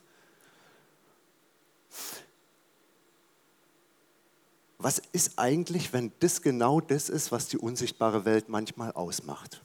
was 4.80 5.02
ist 5.12 5.38
eigentlich, 5.38 5.92
wenn 5.92 6.14
das 6.20 6.42
genau 6.42 6.80
das 6.80 7.10
ist, 7.10 7.34
was 7.34 7.50
die 7.50 7.58
unsichtbare 7.58 8.24
Welt 8.24 8.48
manchmal 8.48 8.94
ausmacht? 8.94 9.62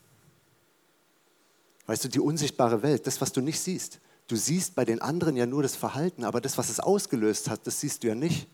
Weißt 1.87 2.05
du, 2.05 2.09
die 2.09 2.19
unsichtbare 2.19 2.83
Welt, 2.83 3.07
das, 3.07 3.21
was 3.21 3.31
du 3.31 3.41
nicht 3.41 3.61
siehst. 3.61 4.01
Du 4.27 4.35
siehst 4.35 4.75
bei 4.75 4.85
den 4.85 5.01
anderen 5.01 5.37
ja 5.37 5.47
nur 5.47 5.63
das 5.63 5.77
Verhalten, 5.77 6.25
aber 6.25 6.41
das, 6.41 6.59
was 6.59 6.69
es 6.69 6.81
ausgelöst 6.81 7.49
hat, 7.49 7.65
das 7.65 7.79
siehst 7.79 8.03
du 8.03 8.09
ja 8.09 8.17
nicht. 8.17 8.49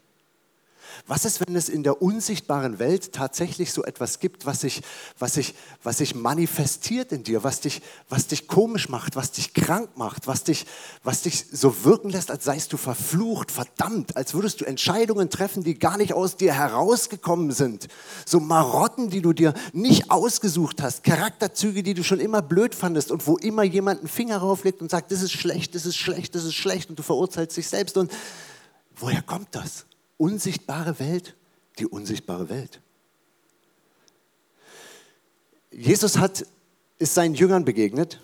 Was 1.06 1.24
ist, 1.24 1.46
wenn 1.46 1.56
es 1.56 1.68
in 1.68 1.82
der 1.82 2.02
unsichtbaren 2.02 2.78
Welt 2.78 3.12
tatsächlich 3.12 3.72
so 3.72 3.84
etwas 3.84 4.20
gibt, 4.20 4.46
was 4.46 4.60
sich, 4.60 4.82
was 5.18 5.34
sich, 5.34 5.54
was 5.82 5.98
sich 5.98 6.14
manifestiert 6.14 7.12
in 7.12 7.22
dir, 7.22 7.44
was 7.44 7.60
dich, 7.60 7.82
was 8.08 8.26
dich 8.26 8.46
komisch 8.46 8.88
macht, 8.88 9.16
was 9.16 9.32
dich 9.32 9.54
krank 9.54 9.90
macht, 9.96 10.26
was 10.26 10.44
dich, 10.44 10.66
was 11.02 11.22
dich 11.22 11.46
so 11.52 11.84
wirken 11.84 12.10
lässt, 12.10 12.30
als 12.30 12.44
seist 12.44 12.72
du 12.72 12.76
verflucht, 12.76 13.50
verdammt, 13.50 14.16
als 14.16 14.34
würdest 14.34 14.60
du 14.60 14.64
Entscheidungen 14.64 15.30
treffen, 15.30 15.64
die 15.64 15.78
gar 15.78 15.96
nicht 15.96 16.14
aus 16.14 16.36
dir 16.36 16.54
herausgekommen 16.54 17.52
sind. 17.52 17.88
So 18.26 18.40
Marotten, 18.40 19.10
die 19.10 19.22
du 19.22 19.32
dir 19.32 19.54
nicht 19.72 20.10
ausgesucht 20.10 20.82
hast, 20.82 21.04
Charakterzüge, 21.04 21.82
die 21.82 21.94
du 21.94 22.04
schon 22.04 22.20
immer 22.20 22.42
blöd 22.42 22.74
fandest 22.74 23.10
und 23.10 23.26
wo 23.26 23.36
immer 23.36 23.62
jemand 23.62 24.00
einen 24.00 24.08
Finger 24.08 24.38
rauflegt 24.38 24.80
und 24.82 24.90
sagt, 24.90 25.10
das 25.12 25.22
ist 25.22 25.32
schlecht, 25.32 25.74
das 25.74 25.86
ist 25.86 25.96
schlecht, 25.96 26.34
das 26.34 26.44
ist 26.44 26.54
schlecht 26.54 26.90
und 26.90 26.98
du 26.98 27.02
verurteilst 27.02 27.56
dich 27.56 27.68
selbst. 27.68 27.96
Und 27.96 28.12
woher 28.96 29.22
kommt 29.22 29.54
das? 29.54 29.86
Unsichtbare 30.20 30.98
Welt, 31.00 31.34
die 31.78 31.86
unsichtbare 31.86 32.50
Welt. 32.50 32.80
Jesus 35.72 36.18
hat, 36.18 36.44
ist 36.98 37.14
seinen 37.14 37.34
Jüngern 37.34 37.64
begegnet 37.64 38.20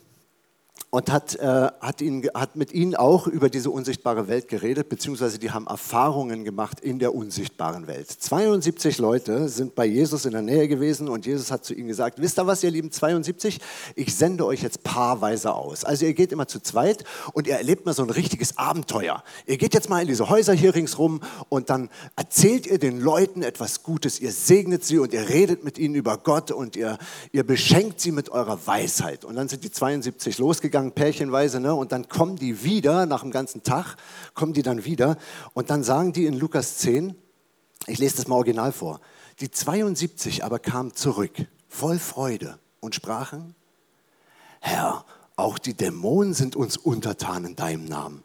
und 0.90 1.10
hat, 1.10 1.34
äh, 1.36 1.68
hat, 1.80 2.00
ihn, 2.00 2.28
hat 2.32 2.54
mit 2.54 2.72
ihnen 2.72 2.94
auch 2.94 3.26
über 3.26 3.50
diese 3.50 3.70
unsichtbare 3.70 4.28
Welt 4.28 4.48
geredet, 4.48 4.88
beziehungsweise 4.88 5.38
die 5.38 5.50
haben 5.50 5.66
Erfahrungen 5.66 6.44
gemacht 6.44 6.80
in 6.80 7.00
der 7.00 7.14
unsichtbaren 7.14 7.86
Welt. 7.88 8.08
72 8.08 8.98
Leute 8.98 9.48
sind 9.48 9.74
bei 9.74 9.84
Jesus 9.84 10.26
in 10.26 10.32
der 10.32 10.42
Nähe 10.42 10.68
gewesen 10.68 11.08
und 11.08 11.26
Jesus 11.26 11.50
hat 11.50 11.64
zu 11.64 11.74
ihnen 11.74 11.88
gesagt, 11.88 12.20
wisst 12.20 12.38
ihr 12.38 12.46
was, 12.46 12.62
ihr 12.62 12.70
lieben 12.70 12.92
72, 12.92 13.58
ich 13.96 14.14
sende 14.14 14.46
euch 14.46 14.62
jetzt 14.62 14.84
paarweise 14.84 15.54
aus. 15.54 15.84
Also 15.84 16.06
ihr 16.06 16.14
geht 16.14 16.30
immer 16.30 16.46
zu 16.46 16.60
zweit 16.60 17.04
und 17.32 17.48
ihr 17.48 17.56
erlebt 17.56 17.84
mal 17.84 17.92
so 17.92 18.02
ein 18.02 18.10
richtiges 18.10 18.56
Abenteuer. 18.56 19.24
Ihr 19.46 19.58
geht 19.58 19.74
jetzt 19.74 19.90
mal 19.90 20.00
in 20.00 20.08
diese 20.08 20.28
Häuser 20.28 20.52
hier 20.52 20.74
ringsrum 20.74 21.20
und 21.48 21.68
dann 21.68 21.90
erzählt 22.14 22.66
ihr 22.66 22.78
den 22.78 23.00
Leuten 23.00 23.42
etwas 23.42 23.82
Gutes, 23.82 24.20
ihr 24.20 24.30
segnet 24.30 24.84
sie 24.84 24.98
und 24.98 25.12
ihr 25.12 25.28
redet 25.28 25.64
mit 25.64 25.78
ihnen 25.78 25.96
über 25.96 26.16
Gott 26.16 26.52
und 26.52 26.76
ihr, 26.76 26.96
ihr 27.32 27.44
beschenkt 27.44 28.00
sie 28.00 28.12
mit 28.12 28.28
eurer 28.28 28.66
Weisheit. 28.66 29.24
Und 29.24 29.34
dann 29.34 29.48
sind 29.48 29.64
die 29.64 29.70
72 29.72 30.38
losgegangen 30.38 30.75
lang 30.76 30.92
pärchenweise, 30.92 31.58
ne? 31.58 31.74
und 31.74 31.92
dann 31.92 32.08
kommen 32.08 32.36
die 32.36 32.62
wieder, 32.62 33.06
nach 33.06 33.22
dem 33.22 33.30
ganzen 33.30 33.62
Tag, 33.62 33.96
kommen 34.34 34.52
die 34.52 34.62
dann 34.62 34.84
wieder 34.84 35.16
und 35.54 35.70
dann 35.70 35.82
sagen 35.82 36.12
die 36.12 36.26
in 36.26 36.38
Lukas 36.38 36.78
10, 36.78 37.14
ich 37.86 37.98
lese 37.98 38.16
das 38.16 38.28
mal 38.28 38.36
original 38.36 38.72
vor, 38.72 39.00
die 39.40 39.50
72 39.50 40.44
aber 40.44 40.58
kamen 40.58 40.94
zurück, 40.94 41.32
voll 41.68 41.98
Freude 41.98 42.58
und 42.80 42.94
sprachen, 42.94 43.54
Herr, 44.60 45.04
auch 45.36 45.58
die 45.58 45.74
Dämonen 45.74 46.34
sind 46.34 46.56
uns 46.56 46.76
untertan 46.76 47.44
in 47.44 47.56
deinem 47.56 47.84
Namen. 47.84 48.22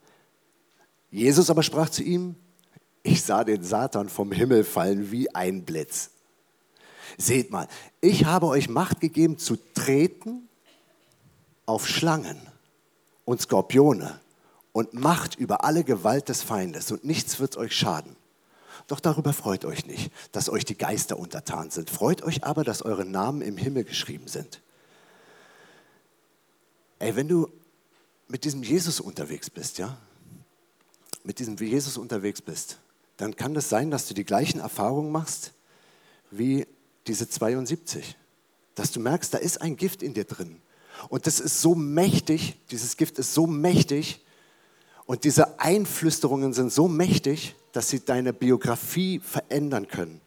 Jesus 1.10 1.50
aber 1.50 1.64
sprach 1.64 1.90
zu 1.90 2.04
ihm, 2.04 2.36
ich 3.04 3.24
sah 3.24 3.44
den 3.44 3.64
Satan 3.64 4.10
vom 4.10 4.32
Himmel 4.32 4.64
fallen 4.64 5.12
wie 5.12 5.34
ein 5.34 5.64
Blitz. 5.64 6.12
Seht 7.18 7.52
mal, 7.52 7.68
ich 8.00 8.26
habe 8.26 8.48
euch 8.48 8.70
Macht 8.70 9.00
gegeben 9.02 9.38
zu 9.38 9.58
treten 9.74 10.50
auf 11.66 11.88
Schlangen 11.88 12.40
und 13.26 13.42
Skorpione 13.42 14.20
und 14.74 14.94
Macht 14.94 15.36
über 15.36 15.64
alle 15.64 15.84
Gewalt 15.84 16.30
des 16.30 16.44
Feindes 16.44 16.92
und 16.92 17.04
nichts 17.04 17.40
wird 17.40 17.58
euch 17.58 17.74
schaden. 17.76 18.16
Doch 18.88 19.00
darüber 19.00 19.34
freut 19.34 19.66
euch 19.66 19.86
nicht, 19.86 20.12
dass 20.32 20.50
euch 20.50 20.66
die 20.66 20.78
Geister 20.78 21.18
untertan 21.18 21.72
sind. 21.72 21.90
Freut 21.90 22.24
euch 22.24 22.44
aber, 22.44 22.64
dass 22.64 22.82
eure 22.82 23.06
Namen 23.06 23.42
im 23.42 23.58
Himmel 23.58 23.84
geschrieben 23.84 24.28
sind. 24.28 24.62
Ey, 27.00 27.16
wenn 27.16 27.28
du 27.28 27.48
mit 28.28 28.44
diesem 28.44 28.64
Jesus 28.64 29.00
unterwegs 29.00 29.50
bist, 29.50 29.78
ja, 29.78 29.98
mit 31.24 31.40
diesem 31.40 31.58
Jesus 31.58 31.98
unterwegs 31.98 32.42
bist, 32.42 32.80
dann 33.18 33.36
kann 33.36 33.54
das 33.54 33.70
sein, 33.70 33.92
dass 33.92 34.08
du 34.08 34.14
die 34.14 34.24
gleichen 34.24 34.60
Erfahrungen 34.60 35.12
machst 35.12 35.54
wie 36.32 36.68
diese 37.08 37.30
72. 37.30 38.16
Dass 38.76 38.92
du 38.92 39.00
merkst, 39.00 39.34
da 39.34 39.38
ist 39.38 39.62
ein 39.62 39.76
Gift 39.76 40.02
in 40.02 40.14
dir 40.14 40.24
drin. 40.24 40.62
Und 41.10 41.28
das 41.28 41.40
ist 41.40 41.62
so 41.62 41.76
mächtig, 41.76 42.56
dieses 42.72 42.98
Gift 42.98 43.20
ist 43.20 43.34
so 43.34 43.48
mächtig 43.48 44.24
und 45.06 45.24
diese 45.24 45.60
Einflüsterungen 45.60 46.54
sind 46.54 46.72
so 46.72 46.88
mächtig, 46.88 47.56
dass 47.72 47.90
sie 47.90 48.04
deine 48.04 48.34
Biografie 48.34 49.20
verändern 49.20 49.88
können. 49.88 50.22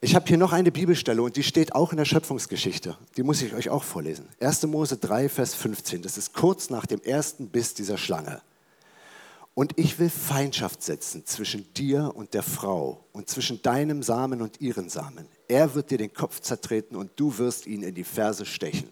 Ich 0.00 0.16
habe 0.16 0.26
hier 0.26 0.36
noch 0.36 0.52
eine 0.52 0.72
Bibelstelle 0.72 1.22
und 1.22 1.36
die 1.36 1.44
steht 1.44 1.76
auch 1.76 1.92
in 1.92 1.98
der 1.98 2.04
Schöpfungsgeschichte. 2.04 2.98
Die 3.16 3.22
muss 3.22 3.40
ich 3.40 3.54
euch 3.54 3.70
auch 3.70 3.84
vorlesen. 3.84 4.28
1. 4.40 4.64
Mose 4.64 4.96
3, 4.96 5.28
Vers 5.28 5.54
15. 5.54 6.02
Das 6.02 6.18
ist 6.18 6.32
kurz 6.32 6.70
nach 6.70 6.86
dem 6.86 7.00
ersten 7.02 7.48
Biss 7.48 7.74
dieser 7.74 7.96
Schlange. 7.96 8.42
Und 9.54 9.78
ich 9.78 9.98
will 9.98 10.08
Feindschaft 10.08 10.82
setzen 10.82 11.26
zwischen 11.26 11.72
dir 11.74 12.12
und 12.14 12.32
der 12.32 12.42
Frau 12.42 13.04
und 13.12 13.28
zwischen 13.28 13.60
deinem 13.60 14.02
Samen 14.02 14.40
und 14.40 14.60
ihren 14.62 14.88
Samen. 14.88 15.26
Er 15.46 15.74
wird 15.74 15.90
dir 15.90 15.98
den 15.98 16.14
Kopf 16.14 16.40
zertreten 16.40 16.96
und 16.96 17.10
du 17.16 17.36
wirst 17.36 17.66
ihn 17.66 17.82
in 17.82 17.94
die 17.94 18.04
Ferse 18.04 18.46
stechen. 18.46 18.88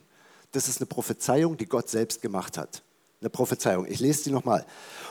Das 0.53 0.69
ist 0.69 0.79
eine 0.79 0.87
Prophezeiung, 0.87 1.57
die 1.57 1.67
Gott 1.67 1.89
selbst 1.89 2.21
gemacht 2.21 2.59
hat. 2.59 2.83
Eine 3.21 3.31
Prophezeiung. 3.31 3.87
Ich 3.87 4.01
lese 4.01 4.25
die 4.25 4.31
nochmal. 4.31 4.67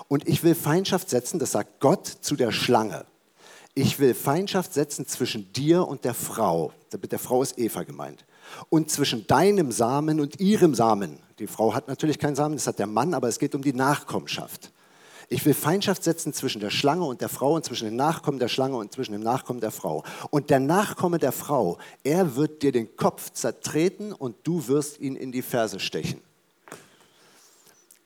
Und 0.08 0.28
ich 0.28 0.44
will 0.44 0.54
Feindschaft 0.54 1.10
setzen, 1.10 1.40
das 1.40 1.52
sagt 1.52 1.80
Gott 1.80 2.06
zu 2.08 2.36
der 2.36 2.52
Schlange. 2.52 3.06
ich 3.76 4.00
will 4.00 4.14
Feindschaft 4.14 4.74
setzen 4.74 5.08
zwischen 5.08 5.54
dir 5.54 5.88
und 5.88 6.04
der 6.04 6.14
Frau. 6.14 6.74
Mit 7.02 7.12
der 7.12 7.20
Frau 7.20 7.42
ist 7.42 7.58
Eva 7.58 7.84
gemeint. 7.84 8.26
Und 8.70 8.92
zwischen 8.92 9.26
deinem 9.28 9.72
Samen 9.72 10.20
und 10.20 10.40
ihrem 10.40 10.76
Samen. 10.76 11.20
Die 11.38 11.48
Frau 11.48 11.74
hat 11.74 11.88
natürlich 11.88 12.20
keinen 12.20 12.36
Samen, 12.36 12.56
das 12.56 12.68
hat 12.68 12.80
der 12.80 12.88
Mann, 12.88 13.14
aber 13.14 13.30
es 13.30 13.40
geht 13.40 13.56
um 13.56 13.62
die 13.62 13.74
Nachkommenschaft. 13.74 14.72
Ich 15.32 15.46
will 15.46 15.54
Feindschaft 15.54 16.04
setzen 16.04 16.34
zwischen 16.34 16.60
der 16.60 16.72
Schlange 16.72 17.06
und 17.06 17.22
der 17.22 17.30
Frau 17.30 17.54
und 17.54 17.64
zwischen 17.64 17.86
dem 17.86 17.96
Nachkommen 17.96 18.40
der 18.40 18.48
Schlange 18.48 18.78
und 18.78 18.92
zwischen 18.92 19.12
dem 19.12 19.22
Nachkommen 19.22 19.62
der 19.62 19.70
Frau. 19.70 20.04
Und 20.32 20.50
der 20.50 20.60
Nachkomme 20.60 21.20
der 21.20 21.32
Frau, 21.32 21.78
er 22.04 22.36
wird 22.36 22.64
dir 22.64 22.72
den 22.72 22.96
Kopf 22.96 23.32
zertreten 23.32 24.12
und 24.12 24.36
du 24.44 24.68
wirst 24.68 25.00
ihn 25.00 25.16
in 25.16 25.32
die 25.32 25.44
Ferse 25.44 25.80
stechen. 25.80 26.22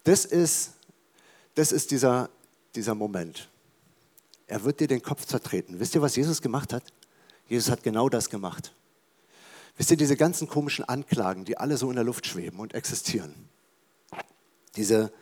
Das 0.04 0.26
ist, 0.26 0.74
das 1.56 1.72
ist 1.72 1.92
dieser, 1.92 2.30
dieser 2.76 2.94
Moment. 2.94 3.50
Er 4.48 4.66
wird 4.66 4.82
dir 4.82 4.88
den 4.88 5.02
Kopf 5.02 5.26
zertreten. 5.26 5.80
Wisst 5.80 5.96
ihr, 5.96 6.02
was 6.02 6.18
Jesus 6.18 6.42
gemacht 6.42 6.74
hat? 6.74 6.84
Jesus 7.48 7.72
hat 7.72 7.84
genau 7.84 8.10
das 8.10 8.30
gemacht. 8.30 8.74
Wisst 9.78 9.92
ihr, 9.92 9.98
diese 9.98 10.18
ganzen 10.18 10.50
komischen 10.50 10.84
Anklagen, 10.84 11.46
die 11.46 11.58
alle 11.58 11.78
so 11.78 11.90
in 11.90 11.96
der 11.96 12.04
Luft 12.04 12.28
schweben 12.28 12.60
und 12.60 12.74
existieren. 12.74 13.34
Diese, 14.76 15.14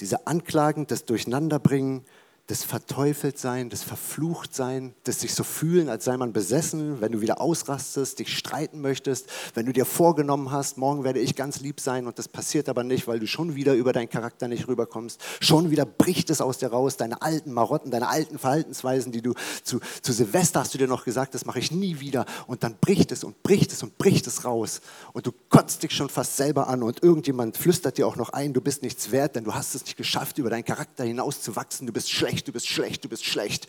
diese 0.00 0.26
Anklagen, 0.26 0.86
das 0.86 1.04
Durcheinanderbringen, 1.04 2.04
das 2.48 2.62
Verteufeltsein, 2.62 3.70
das 3.70 3.82
Verfluchtsein, 3.82 4.94
das 5.02 5.20
sich 5.20 5.34
so 5.34 5.42
fühlen, 5.42 5.88
als 5.88 6.04
sei 6.04 6.16
man 6.16 6.32
besessen, 6.32 7.00
wenn 7.00 7.10
du 7.10 7.20
wieder 7.20 7.40
ausrastest, 7.40 8.20
dich 8.20 8.36
streiten 8.36 8.80
möchtest, 8.80 9.28
wenn 9.54 9.66
du 9.66 9.72
dir 9.72 9.84
vorgenommen 9.84 10.52
hast, 10.52 10.78
morgen 10.78 11.02
werde 11.02 11.18
ich 11.18 11.34
ganz 11.34 11.60
lieb 11.60 11.80
sein 11.80 12.06
und 12.06 12.20
das 12.20 12.28
passiert 12.28 12.68
aber 12.68 12.84
nicht, 12.84 13.08
weil 13.08 13.18
du 13.18 13.26
schon 13.26 13.56
wieder 13.56 13.74
über 13.74 13.92
deinen 13.92 14.08
Charakter 14.08 14.46
nicht 14.46 14.68
rüberkommst. 14.68 15.20
Schon 15.40 15.70
wieder 15.70 15.84
bricht 15.84 16.30
es 16.30 16.40
aus 16.40 16.58
dir 16.58 16.68
raus, 16.68 16.96
deine 16.96 17.20
alten 17.20 17.52
Marotten, 17.52 17.90
deine 17.90 18.08
alten 18.08 18.38
Verhaltensweisen, 18.38 19.10
die 19.10 19.22
du 19.22 19.34
zu, 19.64 19.80
zu 20.00 20.12
Silvester 20.12 20.60
hast 20.60 20.72
du 20.72 20.78
dir 20.78 20.86
noch 20.86 21.04
gesagt, 21.04 21.34
das 21.34 21.46
mache 21.46 21.58
ich 21.58 21.72
nie 21.72 21.98
wieder 21.98 22.26
und 22.46 22.62
dann 22.62 22.76
bricht 22.80 23.10
es 23.10 23.24
und 23.24 23.42
bricht 23.42 23.72
es 23.72 23.82
und 23.82 23.98
bricht 23.98 24.24
es 24.28 24.44
raus 24.44 24.82
und 25.12 25.26
du 25.26 25.32
kotzt 25.48 25.82
dich 25.82 25.90
schon 25.90 26.08
fast 26.08 26.36
selber 26.36 26.68
an 26.68 26.84
und 26.84 27.02
irgendjemand 27.02 27.56
flüstert 27.56 27.98
dir 27.98 28.06
auch 28.06 28.16
noch 28.16 28.30
ein, 28.30 28.52
du 28.52 28.60
bist 28.60 28.84
nichts 28.84 29.10
wert, 29.10 29.34
denn 29.34 29.42
du 29.42 29.54
hast 29.54 29.74
es 29.74 29.84
nicht 29.84 29.96
geschafft, 29.96 30.38
über 30.38 30.50
deinen 30.50 30.64
Charakter 30.64 31.02
hinaus 31.02 31.42
zu 31.42 31.56
wachsen, 31.56 31.86
du 31.88 31.92
bist 31.92 32.08
schlecht 32.08 32.35
schlecht, 32.36 32.48
du 32.48 32.52
bist 32.52 32.68
schlecht, 32.68 33.04
du 33.04 33.08
bist 33.08 33.24
schlecht. 33.24 33.66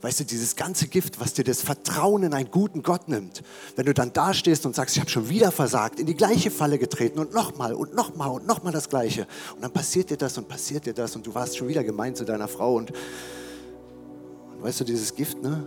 Weißt 0.00 0.20
du, 0.20 0.24
dieses 0.24 0.54
ganze 0.54 0.86
Gift, 0.86 1.18
was 1.18 1.34
dir 1.34 1.42
das 1.42 1.60
Vertrauen 1.60 2.22
in 2.22 2.32
einen 2.32 2.52
guten 2.52 2.84
Gott 2.84 3.08
nimmt, 3.08 3.42
wenn 3.74 3.86
du 3.86 3.94
dann 3.94 4.12
dastehst 4.12 4.64
und 4.64 4.76
sagst, 4.76 4.94
ich 4.94 5.00
habe 5.00 5.10
schon 5.10 5.28
wieder 5.28 5.50
versagt, 5.50 5.98
in 5.98 6.06
die 6.06 6.14
gleiche 6.14 6.52
Falle 6.52 6.78
getreten 6.78 7.18
und 7.18 7.34
nochmal 7.34 7.74
und 7.74 7.94
nochmal 7.94 8.30
und 8.30 8.46
nochmal 8.46 8.72
das 8.72 8.88
Gleiche. 8.88 9.26
Und 9.56 9.62
dann 9.62 9.72
passiert 9.72 10.10
dir 10.10 10.16
das 10.16 10.38
und 10.38 10.46
passiert 10.46 10.86
dir 10.86 10.94
das 10.94 11.16
und 11.16 11.26
du 11.26 11.34
warst 11.34 11.56
schon 11.56 11.66
wieder 11.66 11.82
gemein 11.82 12.14
zu 12.14 12.24
deiner 12.24 12.46
Frau. 12.46 12.76
Und, 12.76 12.92
und 12.92 14.62
weißt 14.62 14.80
du, 14.80 14.84
dieses 14.84 15.14
Gift, 15.14 15.42
ne? 15.42 15.66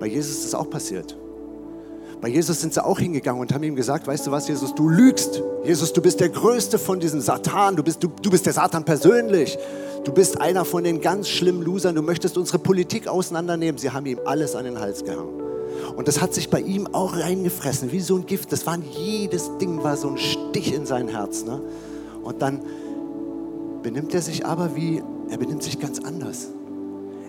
Bei 0.00 0.06
Jesus 0.06 0.36
ist 0.36 0.44
das 0.46 0.54
auch 0.54 0.70
passiert. 0.70 1.18
Bei 2.20 2.28
Jesus 2.28 2.60
sind 2.60 2.72
sie 2.72 2.82
auch 2.82 2.98
hingegangen 2.98 3.40
und 3.40 3.52
haben 3.52 3.62
ihm 3.64 3.76
gesagt, 3.76 4.06
weißt 4.06 4.26
du 4.26 4.30
was, 4.30 4.48
Jesus, 4.48 4.74
du 4.74 4.88
lügst. 4.88 5.42
Jesus, 5.64 5.92
du 5.92 6.00
bist 6.00 6.20
der 6.20 6.30
Größte 6.30 6.78
von 6.78 7.00
diesem 7.00 7.20
Satan. 7.20 7.76
Du 7.76 7.82
bist, 7.82 8.02
du, 8.02 8.08
du 8.08 8.30
bist 8.30 8.46
der 8.46 8.54
Satan 8.54 8.84
persönlich. 8.84 9.58
Du 10.04 10.12
bist 10.12 10.40
einer 10.40 10.64
von 10.64 10.84
den 10.84 11.00
ganz 11.00 11.28
schlimmen 11.28 11.62
Losern. 11.62 11.94
Du 11.94 12.02
möchtest 12.02 12.38
unsere 12.38 12.58
Politik 12.58 13.08
auseinandernehmen. 13.08 13.78
Sie 13.78 13.90
haben 13.90 14.06
ihm 14.06 14.20
alles 14.24 14.54
an 14.54 14.64
den 14.64 14.78
Hals 14.78 15.04
gehangen. 15.04 15.42
Und 15.96 16.08
das 16.08 16.20
hat 16.20 16.34
sich 16.34 16.50
bei 16.50 16.60
ihm 16.60 16.86
auch 16.92 17.16
reingefressen, 17.16 17.92
wie 17.92 18.00
so 18.00 18.16
ein 18.16 18.26
Gift. 18.26 18.52
Das 18.52 18.66
war 18.66 18.78
jedes 18.78 19.50
Ding 19.58 19.82
war 19.82 19.96
so 19.96 20.08
ein 20.08 20.18
Stich 20.18 20.72
in 20.72 20.86
sein 20.86 21.08
Herz. 21.08 21.44
Ne? 21.44 21.60
Und 22.22 22.42
dann 22.42 22.60
benimmt 23.82 24.14
er 24.14 24.22
sich 24.22 24.46
aber 24.46 24.74
wie, 24.76 25.02
er 25.30 25.38
benimmt 25.38 25.62
sich 25.62 25.78
ganz 25.78 26.00
anders. 26.00 26.48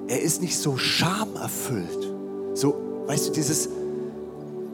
Er 0.08 0.21
ist 0.21 0.41
nicht 0.41 0.58
so 0.58 0.77
schamerfüllt. 0.77 2.13
So, 2.53 2.75
weißt 3.05 3.29
du, 3.29 3.32
dieses, 3.32 3.69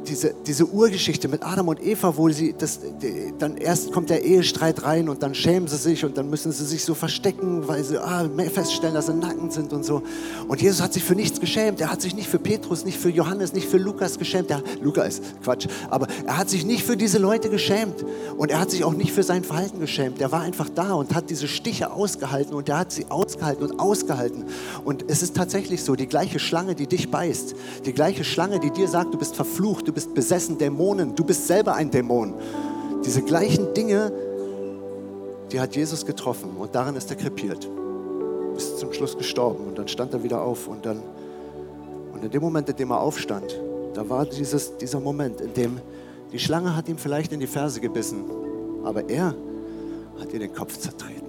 diese, 0.08 0.34
diese 0.46 0.66
Urgeschichte 0.66 1.28
mit 1.28 1.44
Adam 1.44 1.68
und 1.68 1.84
Eva, 1.84 2.16
wo 2.16 2.30
sie 2.30 2.56
das, 2.58 2.80
die, 3.02 3.34
dann 3.38 3.58
erst 3.58 3.92
kommt 3.92 4.10
der 4.10 4.24
Ehestreit 4.24 4.84
rein 4.84 5.10
und 5.10 5.24
dann 5.24 5.36
schämen 5.36 5.68
sie 5.68 5.78
sich 5.78 6.06
und 6.06 6.18
dann 6.18 6.30
müssen 6.30 6.52
sie 6.52 6.66
sich 6.66 6.84
so 6.84 6.94
verstecken, 6.94 7.68
weil 7.68 7.84
sie 7.84 7.98
ah, 7.98 8.30
feststellen, 8.54 8.96
dass 8.96 9.08
sie 9.08 9.14
nackend 9.14 9.54
sind 9.54 9.74
und 9.74 9.84
so. 9.84 10.04
Und 10.48 10.62
Jesus 10.62 10.82
hat 10.82 10.94
sich 10.94 11.04
für 11.04 11.16
nichts 11.16 11.40
geschämt. 11.40 11.82
Er 11.82 11.92
hat 11.92 12.02
sich 12.02 12.16
nicht 12.16 12.28
für 12.28 12.40
Petrus, 12.40 12.86
nicht 12.86 12.98
für 12.98 13.10
Johannes, 13.10 13.54
nicht 13.54 13.68
für 13.68 13.78
Lukas 13.78 14.18
geschämt. 14.18 14.50
Ja, 14.50 14.62
Lukas 14.82 15.20
ist 15.20 15.24
Quatsch, 15.44 15.68
aber 15.90 16.08
er 16.26 16.38
hat 16.38 16.50
sich 16.50 16.66
nicht 16.66 16.84
für 16.84 16.98
diese 16.98 17.18
Leute 17.18 17.50
geschämt 17.50 18.06
und 18.38 18.52
er 18.52 18.60
hat 18.60 18.72
sich 18.72 18.84
auch 18.84 18.94
nicht 18.94 19.12
für 19.12 19.24
sein 19.24 19.44
Verhalten 19.44 19.80
geschämt. 19.80 20.22
Er 20.22 20.32
war 20.32 20.42
einfach 20.42 20.70
da 20.70 20.94
und 20.94 21.14
hat 21.14 21.30
diese 21.30 21.48
Stiche 21.48 21.92
ausgehalten 21.92 22.54
und 22.54 22.70
er 22.70 22.80
hat 22.80 22.92
sie 22.92 23.06
ausgehalten 23.10 23.70
und 23.70 23.80
ausgehalten. 23.80 24.46
Und 24.84 25.06
es 25.10 25.22
ist 25.24 25.36
tatsächlich 25.36 25.84
so, 25.84 25.96
die 25.96 26.08
gleiche 26.08 26.40
Schlange, 26.40 26.76
die 26.76 26.88
dich 26.88 27.10
beißt, 27.10 27.56
die 27.86 27.94
gleiche 27.94 28.24
Schlange, 28.24 28.60
die 28.60 28.72
dir 28.72 28.88
sagt, 28.88 29.14
du 29.14 29.18
bist 29.18 29.36
verflucht, 29.36 29.88
du 29.88 29.94
bist 29.96 30.14
besessen, 30.14 30.60
Dämonen, 30.60 31.16
du 31.16 31.24
bist 31.24 31.48
selber 31.48 31.74
ein 31.74 31.90
Dämon. 31.90 32.36
Diese 33.04 33.24
gleichen 33.24 33.74
Dinge, 33.74 34.12
die 35.52 35.60
hat 35.60 35.76
Jesus 35.76 36.06
getroffen 36.06 36.52
und 36.58 36.76
daran 36.76 36.96
ist 36.96 37.10
er 37.10 37.16
krepiert. 37.16 37.68
Ist 38.56 38.78
zum 38.78 38.94
Schluss 38.94 39.18
gestorben 39.18 39.66
und 39.66 39.78
dann 39.78 39.88
stand 39.88 40.14
er 40.14 40.24
wieder 40.24 40.42
auf 40.42 40.68
und 40.68 40.86
dann, 40.86 41.02
und 42.14 42.24
in 42.24 42.30
dem 42.30 42.42
Moment, 42.42 42.70
in 42.70 42.76
dem 42.76 42.92
er 42.92 43.00
aufstand, 43.00 43.60
da 43.94 44.08
war 44.08 44.26
dieses, 44.26 44.78
dieser 44.78 45.00
Moment, 45.00 45.42
in 45.42 45.54
dem 45.54 45.82
die 46.32 46.40
Schlange 46.40 46.76
hat 46.76 46.90
ihm 46.90 46.98
vielleicht 46.98 47.32
in 47.32 47.40
die 47.40 47.48
Ferse 47.48 47.80
gebissen, 47.80 48.26
aber 48.84 49.10
er 49.10 49.34
hat 50.20 50.34
ihr 50.34 50.40
den 50.40 50.54
Kopf 50.54 50.78
zertreten. 50.78 51.25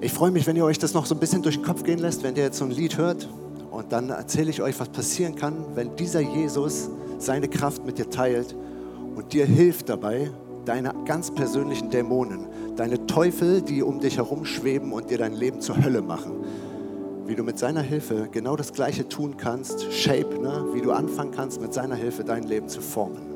Ich 0.00 0.12
freue 0.12 0.30
mich, 0.30 0.46
wenn 0.46 0.54
ihr 0.54 0.64
euch 0.64 0.78
das 0.78 0.94
noch 0.94 1.06
so 1.06 1.14
ein 1.16 1.18
bisschen 1.18 1.42
durch 1.42 1.56
den 1.56 1.64
Kopf 1.64 1.82
gehen 1.82 1.98
lässt, 1.98 2.22
wenn 2.22 2.36
ihr 2.36 2.44
jetzt 2.44 2.58
so 2.58 2.64
ein 2.64 2.70
Lied 2.70 2.96
hört. 2.98 3.28
Und 3.72 3.92
dann 3.92 4.10
erzähle 4.10 4.48
ich 4.48 4.62
euch, 4.62 4.78
was 4.78 4.90
passieren 4.90 5.34
kann, 5.34 5.64
wenn 5.74 5.96
dieser 5.96 6.20
Jesus 6.20 6.88
seine 7.18 7.48
Kraft 7.48 7.84
mit 7.84 7.98
dir 7.98 8.08
teilt 8.08 8.54
und 9.16 9.32
dir 9.32 9.44
hilft 9.44 9.88
dabei, 9.88 10.30
deine 10.64 10.94
ganz 11.04 11.32
persönlichen 11.32 11.90
Dämonen, 11.90 12.46
deine 12.76 13.06
Teufel, 13.06 13.60
die 13.60 13.82
um 13.82 13.98
dich 13.98 14.18
herum 14.18 14.44
schweben 14.44 14.92
und 14.92 15.10
dir 15.10 15.18
dein 15.18 15.32
Leben 15.32 15.60
zur 15.60 15.82
Hölle 15.82 16.00
machen, 16.00 16.44
wie 17.26 17.34
du 17.34 17.42
mit 17.42 17.58
seiner 17.58 17.82
Hilfe 17.82 18.28
genau 18.30 18.54
das 18.54 18.72
Gleiche 18.72 19.08
tun 19.08 19.36
kannst, 19.36 19.92
Shape, 19.92 20.40
ne? 20.40 20.64
wie 20.74 20.80
du 20.80 20.92
anfangen 20.92 21.32
kannst, 21.32 21.60
mit 21.60 21.74
seiner 21.74 21.96
Hilfe 21.96 22.22
dein 22.22 22.44
Leben 22.44 22.68
zu 22.68 22.80
formen 22.80 23.27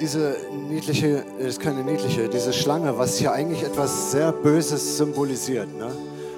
diese 0.00 0.36
niedliche, 0.68 1.24
das 1.38 1.48
ist 1.48 1.60
keine 1.60 1.82
niedliche, 1.82 2.28
diese 2.28 2.52
Schlange, 2.52 2.98
was 2.98 3.18
hier 3.18 3.32
eigentlich 3.32 3.62
etwas 3.62 4.10
sehr 4.10 4.32
Böses 4.32 4.96
symbolisiert. 4.96 5.68
Ne? 5.76 5.90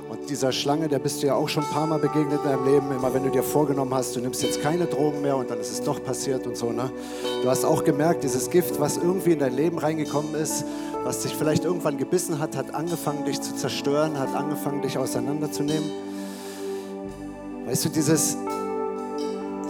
Und 0.08 0.30
dieser 0.30 0.52
Schlange, 0.52 0.88
der 0.88 0.98
bist 0.98 1.22
du 1.22 1.26
ja 1.26 1.34
auch 1.34 1.48
schon 1.48 1.64
ein 1.64 1.70
paar 1.70 1.86
Mal 1.86 1.98
begegnet 1.98 2.40
in 2.44 2.50
deinem 2.50 2.64
Leben, 2.64 2.92
immer 2.92 3.12
wenn 3.12 3.24
du 3.24 3.30
dir 3.30 3.42
vorgenommen 3.42 3.92
hast, 3.94 4.16
du 4.16 4.20
nimmst 4.20 4.42
jetzt 4.42 4.62
keine 4.62 4.86
Drogen 4.86 5.22
mehr 5.22 5.36
und 5.36 5.50
dann 5.50 5.60
ist 5.60 5.72
es 5.72 5.82
doch 5.82 6.02
passiert 6.02 6.46
und 6.46 6.56
so. 6.56 6.72
Ne? 6.72 6.90
Du 7.42 7.50
hast 7.50 7.64
auch 7.64 7.84
gemerkt, 7.84 8.24
dieses 8.24 8.48
Gift, 8.50 8.80
was 8.80 8.96
irgendwie 8.96 9.32
in 9.32 9.38
dein 9.38 9.54
Leben 9.54 9.78
reingekommen 9.78 10.34
ist, 10.34 10.64
was 11.04 11.22
dich 11.22 11.34
vielleicht 11.34 11.64
irgendwann 11.64 11.98
gebissen 11.98 12.38
hat, 12.38 12.56
hat 12.56 12.74
angefangen, 12.74 13.24
dich 13.24 13.40
zu 13.40 13.54
zerstören, 13.54 14.18
hat 14.18 14.34
angefangen, 14.34 14.82
dich 14.82 14.98
auseinanderzunehmen. 14.98 15.90
Weißt 17.66 17.84
du, 17.84 17.88
dieses, 17.90 18.38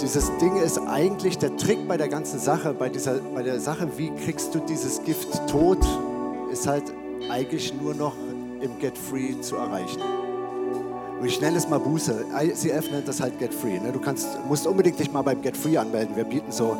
dieses 0.00 0.30
Ding 0.38 0.56
ist 0.56 0.78
eigentlich 0.78 1.38
der 1.38 1.56
Trick 1.56 1.88
bei 1.88 1.96
der 1.96 2.08
ganzen 2.08 2.38
Sache, 2.38 2.72
bei, 2.72 2.88
dieser, 2.88 3.18
bei 3.34 3.42
der 3.42 3.60
Sache, 3.60 3.88
wie 3.96 4.10
kriegst 4.10 4.54
du 4.54 4.60
dieses 4.60 5.02
Gift 5.02 5.28
tot, 5.48 5.78
ist 6.52 6.66
halt 6.66 6.84
eigentlich 7.30 7.74
nur 7.74 7.94
noch 7.94 8.14
im 8.60 8.78
Get 8.78 8.96
Free 8.96 9.40
zu 9.40 9.56
erreichen. 9.56 10.00
Und 11.20 11.26
ich 11.26 11.40
nenne 11.40 11.56
es 11.56 11.68
mal 11.68 11.80
Buße. 11.80 12.26
ICF 12.32 12.90
nennt 12.92 13.08
das 13.08 13.20
halt 13.20 13.38
Get 13.40 13.52
Free. 13.52 13.80
Ne? 13.80 13.90
Du 13.92 13.98
kannst, 13.98 14.26
musst 14.46 14.66
unbedingt 14.66 15.00
dich 15.00 15.10
mal 15.12 15.22
beim 15.22 15.42
Get 15.42 15.56
Free 15.56 15.76
anmelden. 15.76 16.14
Wir 16.14 16.24
bieten, 16.24 16.52
so, 16.52 16.76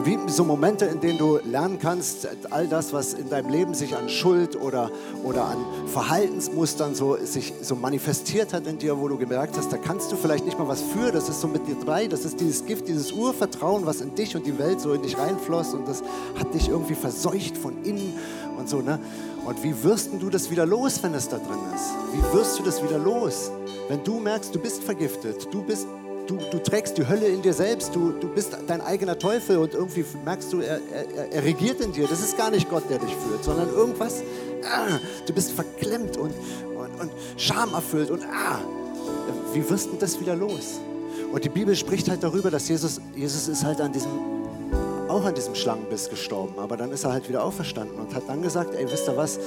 bieten 0.00 0.28
so 0.28 0.44
Momente, 0.44 0.86
in 0.86 1.00
denen 1.00 1.18
du 1.18 1.38
lernen 1.44 1.78
kannst, 1.78 2.26
all 2.50 2.66
das, 2.66 2.92
was 2.92 3.12
in 3.12 3.28
deinem 3.28 3.50
Leben 3.50 3.74
sich 3.74 3.94
an 3.94 4.08
Schuld 4.08 4.56
oder, 4.56 4.90
oder 5.22 5.44
an 5.44 5.58
Verhaltensmustern 5.86 6.94
so, 6.94 7.16
sich 7.16 7.52
so 7.60 7.76
manifestiert 7.76 8.54
hat 8.54 8.66
in 8.66 8.78
dir, 8.78 8.98
wo 8.98 9.08
du 9.08 9.18
gemerkt 9.18 9.56
hast, 9.56 9.70
da 9.72 9.76
kannst 9.76 10.10
du 10.10 10.16
vielleicht 10.16 10.46
nicht 10.46 10.58
mal 10.58 10.66
was 10.66 10.80
für. 10.80 11.12
Das 11.12 11.28
ist 11.28 11.40
so 11.40 11.48
mit 11.48 11.66
dir 11.68 11.74
dabei. 11.74 12.06
Das 12.08 12.24
ist 12.24 12.40
dieses 12.40 12.64
Gift, 12.64 12.88
dieses 12.88 13.12
Urvertrauen, 13.12 13.84
was 13.84 14.00
in 14.00 14.14
dich 14.14 14.34
und 14.34 14.46
die 14.46 14.58
Welt 14.58 14.80
so 14.80 14.92
in 14.92 15.02
dich 15.02 15.18
reinfloss. 15.18 15.74
Und 15.74 15.86
das 15.86 16.02
hat 16.38 16.54
dich 16.54 16.68
irgendwie 16.68 16.94
verseucht 16.94 17.58
von 17.58 17.84
innen 17.84 18.14
und 18.58 18.68
so. 18.68 18.80
Ne? 18.80 18.98
Und 19.44 19.62
wie 19.62 19.82
wirst 19.82 20.10
du 20.18 20.30
das 20.30 20.50
wieder 20.50 20.64
los, 20.64 21.02
wenn 21.02 21.14
es 21.14 21.28
da 21.28 21.36
drin 21.36 21.58
ist? 21.74 21.92
Wie 22.12 22.36
wirst 22.36 22.58
du 22.58 22.62
das 22.62 22.82
wieder 22.82 22.98
los? 22.98 23.50
Wenn 23.88 24.02
du 24.04 24.20
merkst, 24.20 24.54
du 24.54 24.58
bist 24.58 24.82
vergiftet, 24.82 25.48
du, 25.52 25.62
bist, 25.62 25.86
du, 26.26 26.38
du 26.50 26.58
trägst 26.58 26.98
die 26.98 27.06
Hölle 27.06 27.26
in 27.26 27.42
dir 27.42 27.52
selbst, 27.52 27.94
du, 27.94 28.12
du 28.12 28.28
bist 28.28 28.56
dein 28.66 28.80
eigener 28.80 29.18
Teufel 29.18 29.58
und 29.58 29.74
irgendwie 29.74 30.04
merkst 30.24 30.52
du, 30.52 30.60
er, 30.60 30.80
er, 30.92 31.32
er 31.32 31.44
regiert 31.44 31.80
in 31.80 31.92
dir. 31.92 32.06
Das 32.06 32.20
ist 32.20 32.36
gar 32.36 32.50
nicht 32.50 32.68
Gott, 32.68 32.84
der 32.88 32.98
dich 32.98 33.14
führt, 33.14 33.44
sondern 33.44 33.68
irgendwas, 33.68 34.22
ah, 34.64 34.98
du 35.26 35.32
bist 35.32 35.52
verklemmt 35.52 36.16
und, 36.16 36.32
und, 36.76 37.00
und 37.00 37.12
schamerfüllt 37.36 38.10
und 38.10 38.24
ah, 38.24 38.60
wie 39.52 39.68
wirst 39.68 39.90
du 39.92 39.96
das 39.98 40.20
wieder 40.20 40.36
los? 40.36 40.80
Und 41.32 41.44
die 41.44 41.48
Bibel 41.48 41.74
spricht 41.74 42.08
halt 42.08 42.22
darüber, 42.22 42.50
dass 42.50 42.68
Jesus, 42.68 43.00
Jesus 43.14 43.48
ist 43.48 43.64
halt 43.64 43.80
an 43.80 43.92
diesem 43.92 44.41
auch 45.12 45.24
an 45.24 45.34
diesem 45.34 45.54
Schlangenbiss 45.54 46.08
gestorben, 46.08 46.54
aber 46.58 46.76
dann 46.76 46.90
ist 46.90 47.04
er 47.04 47.12
halt 47.12 47.28
wieder 47.28 47.44
auferstanden 47.44 47.98
und 47.98 48.14
hat 48.14 48.24
dann 48.28 48.42
gesagt, 48.42 48.74
ey, 48.74 48.90
wisst 48.90 49.08
ihr 49.08 49.16
was, 49.16 49.38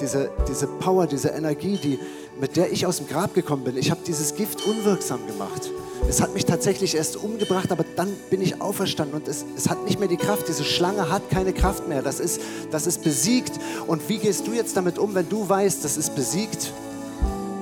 diese, 0.00 0.30
diese 0.48 0.66
Power, 0.66 1.06
diese 1.06 1.28
Energie, 1.28 1.78
die, 1.82 1.98
mit 2.38 2.56
der 2.56 2.70
ich 2.70 2.86
aus 2.86 2.98
dem 2.98 3.08
Grab 3.08 3.34
gekommen 3.34 3.64
bin, 3.64 3.76
ich 3.76 3.90
habe 3.90 4.00
dieses 4.06 4.34
Gift 4.34 4.66
unwirksam 4.66 5.26
gemacht. 5.26 5.70
Es 6.08 6.20
hat 6.20 6.34
mich 6.34 6.44
tatsächlich 6.44 6.94
erst 6.94 7.16
umgebracht, 7.16 7.72
aber 7.72 7.84
dann 7.96 8.14
bin 8.30 8.40
ich 8.40 8.60
auferstanden 8.60 9.16
und 9.16 9.26
es, 9.26 9.44
es 9.56 9.68
hat 9.68 9.84
nicht 9.84 9.98
mehr 9.98 10.08
die 10.08 10.18
Kraft. 10.18 10.46
Diese 10.46 10.62
Schlange 10.62 11.10
hat 11.10 11.30
keine 11.30 11.52
Kraft 11.52 11.88
mehr. 11.88 12.02
Das 12.02 12.20
ist, 12.20 12.40
das 12.70 12.86
ist 12.86 13.02
besiegt. 13.02 13.52
Und 13.86 14.08
wie 14.08 14.18
gehst 14.18 14.46
du 14.46 14.52
jetzt 14.52 14.76
damit 14.76 14.98
um, 14.98 15.14
wenn 15.14 15.28
du 15.28 15.48
weißt, 15.48 15.84
das 15.84 15.96
ist 15.96 16.14
besiegt? 16.14 16.72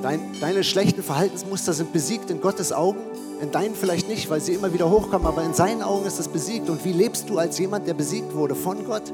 Dein, 0.03 0.21
deine 0.41 0.63
schlechten 0.63 1.03
Verhaltensmuster 1.03 1.73
sind 1.73 1.93
besiegt 1.93 2.31
in 2.31 2.41
Gottes 2.41 2.73
Augen. 2.73 3.01
In 3.41 3.51
deinen 3.51 3.75
vielleicht 3.75 4.09
nicht, 4.09 4.31
weil 4.31 4.41
sie 4.41 4.53
immer 4.55 4.73
wieder 4.73 4.91
hochkommen, 4.91 5.27
aber 5.27 5.43
in 5.43 5.55
seinen 5.55 5.83
Augen 5.83 6.07
ist 6.07 6.19
das 6.19 6.29
besiegt. 6.29 6.71
Und 6.71 6.85
wie 6.85 6.93
lebst 6.93 7.29
du 7.29 7.39
als 7.39 7.59
jemand, 7.59 7.87
der 7.87 7.95
besiegt 7.95 8.35
wurde 8.35 8.55
von 8.55 8.85
Gott? 8.85 9.13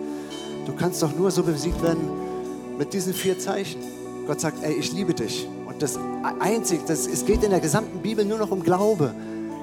Du 0.66 0.72
kannst 0.74 1.02
doch 1.02 1.14
nur 1.16 1.30
so 1.30 1.42
besiegt 1.42 1.82
werden 1.82 2.10
mit 2.78 2.92
diesen 2.92 3.14
vier 3.14 3.38
Zeichen. 3.38 3.80
Gott 4.26 4.40
sagt, 4.40 4.62
ey, 4.62 4.74
ich 4.74 4.92
liebe 4.92 5.14
dich. 5.14 5.48
Und 5.66 5.82
das 5.82 5.98
Einzige, 6.38 6.82
das, 6.86 7.06
es 7.06 7.24
geht 7.24 7.42
in 7.42 7.50
der 7.50 7.60
gesamten 7.60 8.00
Bibel 8.00 8.24
nur 8.24 8.38
noch 8.38 8.50
um 8.50 8.62
Glaube. 8.62 9.14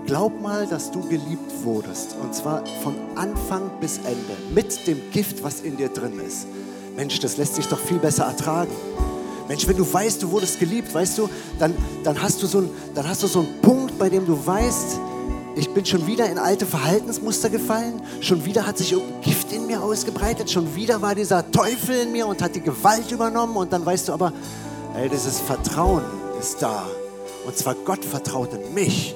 Glaub 0.05 0.41
mal, 0.41 0.65
dass 0.67 0.91
du 0.91 1.01
geliebt 1.07 1.51
wurdest. 1.63 2.15
Und 2.21 2.33
zwar 2.33 2.63
von 2.81 2.95
Anfang 3.15 3.69
bis 3.79 3.97
Ende. 3.99 4.35
Mit 4.53 4.87
dem 4.87 4.99
Gift, 5.11 5.43
was 5.43 5.61
in 5.61 5.77
dir 5.77 5.89
drin 5.89 6.19
ist. 6.19 6.47
Mensch, 6.95 7.19
das 7.19 7.37
lässt 7.37 7.55
sich 7.55 7.67
doch 7.67 7.79
viel 7.79 7.99
besser 7.99 8.25
ertragen. 8.25 8.71
Mensch, 9.47 9.67
wenn 9.67 9.77
du 9.77 9.91
weißt, 9.91 10.23
du 10.23 10.31
wurdest 10.31 10.59
geliebt, 10.59 10.93
weißt 10.93 11.17
du, 11.19 11.29
dann, 11.59 11.73
dann, 12.03 12.21
hast 12.21 12.41
du 12.41 12.47
so 12.47 12.59
ein, 12.59 12.69
dann 12.93 13.07
hast 13.07 13.23
du 13.23 13.27
so 13.27 13.39
einen 13.39 13.61
Punkt, 13.61 13.76
bei 13.97 14.09
dem 14.09 14.25
du 14.25 14.45
weißt, 14.45 14.99
ich 15.55 15.69
bin 15.73 15.85
schon 15.85 16.05
wieder 16.05 16.29
in 16.29 16.37
alte 16.37 16.65
Verhaltensmuster 16.65 17.49
gefallen, 17.49 18.01
schon 18.21 18.45
wieder 18.45 18.67
hat 18.67 18.77
sich 18.77 18.91
irgendein 18.91 19.21
Gift 19.21 19.51
in 19.51 19.65
mir 19.65 19.81
ausgebreitet, 19.81 20.51
schon 20.51 20.75
wieder 20.75 21.01
war 21.01 21.15
dieser 21.15 21.49
Teufel 21.51 21.95
in 22.01 22.11
mir 22.11 22.27
und 22.27 22.41
hat 22.41 22.55
die 22.55 22.61
Gewalt 22.61 23.11
übernommen 23.11 23.55
und 23.55 23.73
dann 23.73 23.85
weißt 23.85 24.07
du 24.07 24.13
aber, 24.13 24.33
ey, 24.95 25.09
dieses 25.09 25.39
Vertrauen 25.39 26.03
ist 26.39 26.61
da. 26.61 26.85
Und 27.45 27.57
zwar 27.57 27.73
Gott 27.73 28.05
vertraut 28.05 28.49
in 28.53 28.73
mich 28.73 29.15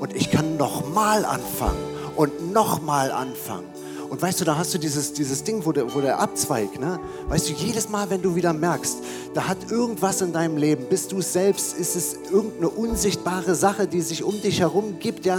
und 0.00 0.14
ich 0.14 0.30
kann 0.30 0.56
nochmal 0.56 1.24
anfangen 1.24 1.82
und 2.16 2.52
nochmal 2.52 3.10
anfangen 3.10 3.66
und 4.08 4.20
weißt 4.20 4.40
du, 4.40 4.44
da 4.44 4.56
hast 4.56 4.72
du 4.74 4.78
dieses, 4.78 5.12
dieses 5.12 5.44
Ding, 5.44 5.64
wo 5.64 5.72
der, 5.72 5.94
wo 5.94 6.00
der 6.00 6.18
Abzweig, 6.18 6.78
ne? 6.78 6.98
Weißt 7.28 7.48
du, 7.48 7.52
jedes 7.52 7.88
Mal, 7.88 8.08
wenn 8.10 8.22
du 8.22 8.34
wieder 8.34 8.52
merkst, 8.52 8.98
da 9.34 9.48
hat 9.48 9.70
irgendwas 9.70 10.20
in 10.20 10.32
deinem 10.32 10.56
Leben, 10.56 10.86
bist 10.88 11.12
du 11.12 11.20
selbst, 11.20 11.76
ist 11.76 11.96
es 11.96 12.16
irgendeine 12.30 12.68
unsichtbare 12.70 13.54
Sache, 13.54 13.86
die 13.86 14.00
sich 14.00 14.22
um 14.22 14.40
dich 14.40 14.60
herum 14.60 14.98
gibt, 14.98 15.26
ja, 15.26 15.38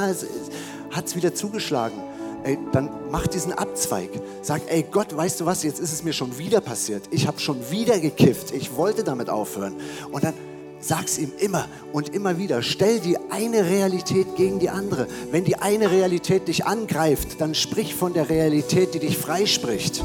hat 0.91 1.05
es 1.05 1.15
wieder 1.15 1.33
zugeschlagen. 1.33 1.97
Ey, 2.43 2.57
dann 2.71 2.89
mach 3.11 3.27
diesen 3.27 3.51
Abzweig. 3.51 4.09
Sag, 4.41 4.61
ey 4.67 4.85
Gott, 4.89 5.15
weißt 5.15 5.41
du 5.41 5.45
was, 5.45 5.63
jetzt 5.63 5.79
ist 5.79 5.91
es 5.91 6.03
mir 6.03 6.13
schon 6.13 6.37
wieder 6.37 6.61
passiert. 6.61 7.03
Ich 7.11 7.27
habe 7.27 7.39
schon 7.39 7.57
wieder 7.71 7.99
gekifft. 7.99 8.51
Ich 8.51 8.75
wollte 8.75 9.03
damit 9.03 9.29
aufhören. 9.29 9.75
Und 10.11 10.23
dann 10.23 10.33
Sag's 10.79 11.17
ihm 11.17 11.31
immer 11.39 11.67
und 11.91 12.13
immer 12.13 12.37
wieder. 12.37 12.61
Stell 12.61 12.99
die 12.99 13.17
eine 13.31 13.65
Realität 13.65 14.35
gegen 14.35 14.59
die 14.59 14.69
andere. 14.69 15.07
Wenn 15.31 15.43
die 15.43 15.55
eine 15.55 15.89
Realität 15.89 16.47
dich 16.47 16.65
angreift, 16.65 17.41
dann 17.41 17.55
sprich 17.55 17.95
von 17.95 18.13
der 18.13 18.29
Realität, 18.29 18.93
die 18.93 18.99
dich 18.99 19.17
freispricht. 19.17 20.03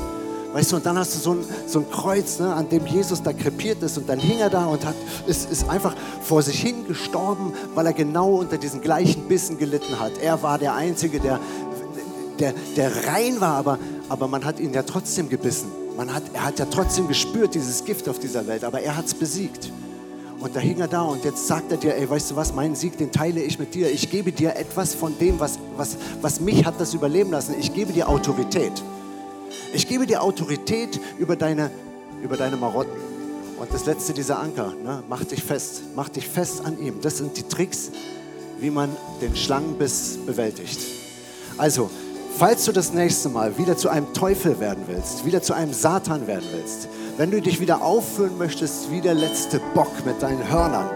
Weißt 0.52 0.72
du, 0.72 0.76
und 0.76 0.86
dann 0.86 0.98
hast 0.98 1.14
du 1.14 1.18
so 1.18 1.32
ein, 1.32 1.44
so 1.66 1.78
ein 1.78 1.90
Kreuz, 1.90 2.38
ne, 2.38 2.52
an 2.54 2.68
dem 2.68 2.86
Jesus 2.86 3.22
da 3.22 3.32
krepiert 3.32 3.82
ist 3.82 3.96
und 3.96 4.08
dann 4.08 4.18
hing 4.18 4.38
er 4.38 4.50
da 4.50 4.66
und 4.66 4.84
hat, 4.84 4.94
ist, 5.26 5.50
ist 5.50 5.68
einfach 5.68 5.94
vor 6.22 6.42
sich 6.42 6.60
hin 6.60 6.86
gestorben, 6.86 7.54
weil 7.74 7.86
er 7.86 7.94
genau 7.94 8.34
unter 8.36 8.58
diesen 8.58 8.82
gleichen 8.82 9.28
Bissen 9.28 9.56
gelitten 9.56 9.98
hat. 9.98 10.12
Er 10.22 10.42
war 10.42 10.58
der 10.58 10.74
Einzige, 10.74 11.20
der, 11.20 11.40
der, 12.38 12.52
der 12.76 13.06
rein 13.06 13.40
war, 13.40 13.56
aber, 13.56 13.78
aber 14.10 14.28
man 14.28 14.44
hat 14.44 14.60
ihn 14.60 14.74
ja 14.74 14.82
trotzdem 14.82 15.30
gebissen. 15.30 15.70
Man 15.96 16.14
hat, 16.14 16.22
er 16.34 16.44
hat 16.44 16.58
ja 16.58 16.66
trotzdem 16.66 17.08
gespürt, 17.08 17.54
dieses 17.54 17.84
Gift 17.84 18.06
auf 18.08 18.18
dieser 18.18 18.46
Welt, 18.46 18.64
aber 18.64 18.80
er 18.80 18.96
hat 18.96 19.06
es 19.06 19.14
besiegt. 19.14 19.70
Und 20.42 20.56
da 20.56 20.60
hing 20.60 20.80
er 20.80 20.88
da 20.88 21.02
und 21.02 21.24
jetzt 21.24 21.46
sagt 21.46 21.70
er 21.70 21.78
dir, 21.78 21.94
ey, 21.94 22.10
weißt 22.10 22.32
du 22.32 22.36
was, 22.36 22.52
meinen 22.52 22.74
Sieg, 22.74 22.98
den 22.98 23.12
teile 23.12 23.40
ich 23.40 23.60
mit 23.60 23.76
dir. 23.76 23.88
Ich 23.92 24.10
gebe 24.10 24.32
dir 24.32 24.56
etwas 24.56 24.92
von 24.92 25.16
dem, 25.16 25.38
was, 25.38 25.56
was, 25.76 25.96
was 26.20 26.40
mich 26.40 26.64
hat 26.64 26.80
das 26.80 26.94
überleben 26.94 27.30
lassen. 27.30 27.54
Ich 27.60 27.72
gebe 27.72 27.92
dir 27.92 28.08
Autorität. 28.08 28.72
Ich 29.72 29.86
gebe 29.86 30.04
dir 30.04 30.20
Autorität 30.20 30.98
über 31.16 31.36
deine, 31.36 31.70
über 32.24 32.36
deine 32.36 32.56
Marotten. 32.56 32.90
Und 33.56 33.72
das 33.72 33.86
letzte, 33.86 34.14
dieser 34.14 34.40
Anker, 34.40 34.72
ne, 34.82 35.04
mach 35.08 35.22
dich 35.22 35.44
fest. 35.44 35.82
Mach 35.94 36.08
dich 36.08 36.26
fest 36.26 36.64
an 36.64 36.76
ihm. 36.80 37.00
Das 37.00 37.18
sind 37.18 37.36
die 37.36 37.44
Tricks, 37.44 37.92
wie 38.58 38.70
man 38.70 38.90
den 39.20 39.36
Schlangenbiss 39.36 40.18
bewältigt. 40.26 40.80
Also, 41.56 41.88
falls 42.36 42.64
du 42.64 42.72
das 42.72 42.92
nächste 42.92 43.28
Mal 43.28 43.56
wieder 43.58 43.76
zu 43.76 43.88
einem 43.88 44.12
Teufel 44.12 44.58
werden 44.58 44.82
willst, 44.88 45.24
wieder 45.24 45.40
zu 45.40 45.52
einem 45.52 45.72
Satan 45.72 46.26
werden 46.26 46.48
willst, 46.52 46.88
wenn 47.22 47.30
du 47.30 47.40
dich 47.40 47.60
wieder 47.60 47.82
auffüllen 47.82 48.36
möchtest 48.36 48.90
wie 48.90 49.00
der 49.00 49.14
letzte 49.14 49.60
Bock 49.74 50.04
mit 50.04 50.20
deinen 50.20 50.50
Hörnern, 50.50 50.90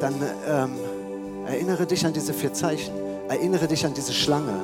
dann 0.00 0.14
ähm, 0.48 0.70
erinnere 1.46 1.84
dich 1.84 2.06
an 2.06 2.14
diese 2.14 2.32
vier 2.32 2.54
Zeichen, 2.54 2.94
erinnere 3.28 3.68
dich 3.68 3.84
an 3.84 3.92
diese 3.92 4.14
Schlange 4.14 4.54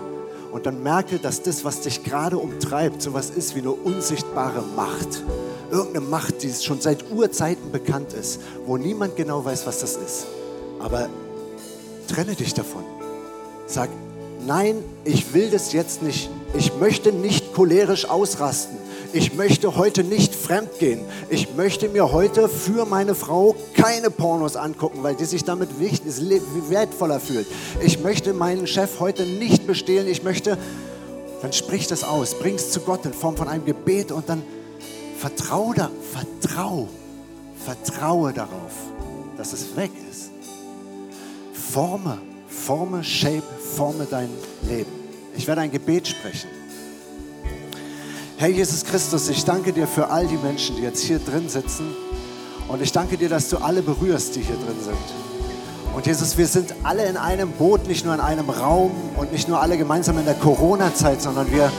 und 0.53 0.65
dann 0.65 0.83
merke, 0.83 1.19
dass 1.19 1.43
das, 1.43 1.67
was 1.67 1.83
dich 1.83 2.03
gerade 2.03 2.39
umtreibt, 2.39 3.03
sowas 3.03 3.29
ist 3.29 3.55
wie 3.55 3.59
eine 3.59 3.73
unsichtbare 3.73 4.63
Macht. 4.75 5.23
Irgendeine 5.71 6.07
Macht, 6.07 6.43
die 6.43 6.51
schon 6.51 6.81
seit 6.81 7.11
Urzeiten 7.11 7.71
bekannt 7.71 8.15
ist, 8.15 8.41
wo 8.65 8.79
niemand 8.79 9.17
genau 9.17 9.45
weiß, 9.45 9.67
was 9.67 9.81
das 9.81 9.97
ist. 9.97 10.25
Aber 10.81 11.11
trenne 12.09 12.37
dich 12.37 12.55
davon. 12.55 12.85
Sag, 13.67 13.91
nein, 14.47 14.77
ich 15.05 15.35
will 15.35 15.51
das 15.51 15.75
jetzt 15.75 16.03
nicht. 16.03 16.31
Ich 16.55 16.75
möchte 16.81 17.13
nicht 17.13 17.53
cholerisch 17.53 18.09
ausrasten 18.09 18.79
ich 19.15 19.35
möchte 19.35 19.77
heute 19.77 20.03
nicht 20.03 20.35
fremdgehen. 20.35 21.01
Ich 21.31 21.55
möchte 21.55 21.89
mir 21.89 22.11
heute 22.11 22.49
für 22.49 22.85
meine 22.85 23.15
Frau 23.15 23.55
keine 23.75 24.11
Pornos 24.11 24.57
angucken, 24.57 25.05
weil 25.05 25.15
die 25.15 25.25
sich 25.25 25.45
damit 25.45 25.71
wertvoller 25.79 27.21
fühlt. 27.21 27.47
Ich 27.81 28.01
möchte 28.01 28.35
meinen 28.35 28.67
Chef 28.67 28.99
heute 28.99 29.23
nicht 29.23 29.69
bestehlen. 29.69 30.09
Ich 30.09 30.25
möchte, 30.25 30.59
dann 31.43 31.53
sprich 31.53 31.87
das 31.87 32.03
aus, 32.03 32.35
bring 32.35 32.57
es 32.57 32.73
zu 32.73 32.81
Gott 32.81 33.07
in 33.07 33.13
Form 33.13 33.37
von 33.37 33.47
einem 33.47 33.65
Gebet 33.65 34.11
und 34.11 34.29
dann 34.29 34.43
vertraue, 35.17 35.75
da, 35.77 35.91
vertrau, 36.13 36.89
vertraue 37.65 38.33
darauf, 38.33 38.73
dass 39.37 39.53
es 39.53 39.77
weg 39.77 39.93
ist. 40.11 40.31
Forme, 41.53 42.19
forme, 42.49 43.05
shape, 43.05 43.45
forme 43.77 44.09
dein 44.11 44.29
Leben. 44.69 44.91
Ich 45.37 45.47
werde 45.47 45.61
ein 45.61 45.71
Gebet 45.71 46.09
sprechen. 46.09 46.64
Herr 48.37 48.49
Jesus 48.49 48.85
Christus, 48.85 49.29
ich 49.29 49.45
danke 49.45 49.73
dir 49.73 49.87
für 49.87 50.11
all 50.11 50.27
die 50.27 50.37
Menschen, 50.37 50.75
die 50.75 50.83
jetzt 50.83 51.01
hier 51.01 51.21
drin 51.21 51.49
sitzen. 51.49 51.95
Und 52.67 52.83
ich 52.83 52.91
danke 52.91 53.17
dir, 53.17 53.29
dass 53.29 53.49
du 53.49 53.59
alle 53.59 53.81
berührst, 53.81 54.35
die 54.35 54.41
hier 54.41 54.57
drin 54.57 54.77
sind. 54.83 54.97
Und 55.95 56.07
Jesus, 56.07 56.37
wir 56.37 56.49
sind 56.49 56.75
alle 56.83 57.07
in 57.07 57.17
einem 57.17 57.53
Boot, 57.53 57.87
nicht 57.87 58.05
nur 58.05 58.13
in 58.13 58.21
einem 58.21 58.51
Raum 58.51 58.91
und 59.17 59.31
nicht 59.31 59.49
nur 59.49 59.61
alle 59.63 59.79
gemeinsam 59.79 60.19
in 60.19 60.25
der 60.25 60.35
Corona-Zeit, 60.35 61.23
sondern 61.23 61.53
wir, 61.53 61.71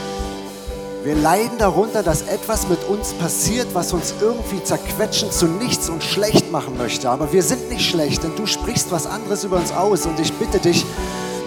wir 1.04 1.14
leiden 1.14 1.58
darunter, 1.58 2.02
dass 2.02 2.22
etwas 2.22 2.66
mit 2.68 2.82
uns 2.84 3.12
passiert, 3.12 3.66
was 3.74 3.92
uns 3.92 4.14
irgendwie 4.18 4.64
zerquetschen 4.64 5.30
zu 5.30 5.46
nichts 5.46 5.90
und 5.90 6.02
schlecht 6.02 6.50
machen 6.50 6.78
möchte. 6.78 7.10
Aber 7.10 7.34
wir 7.34 7.42
sind 7.42 7.68
nicht 7.68 7.84
schlecht, 7.84 8.22
denn 8.22 8.34
du 8.34 8.46
sprichst 8.46 8.90
was 8.90 9.06
anderes 9.06 9.44
über 9.44 9.58
uns 9.58 9.72
aus. 9.72 10.06
Und 10.06 10.18
ich 10.18 10.32
bitte 10.32 10.58
dich, 10.58 10.86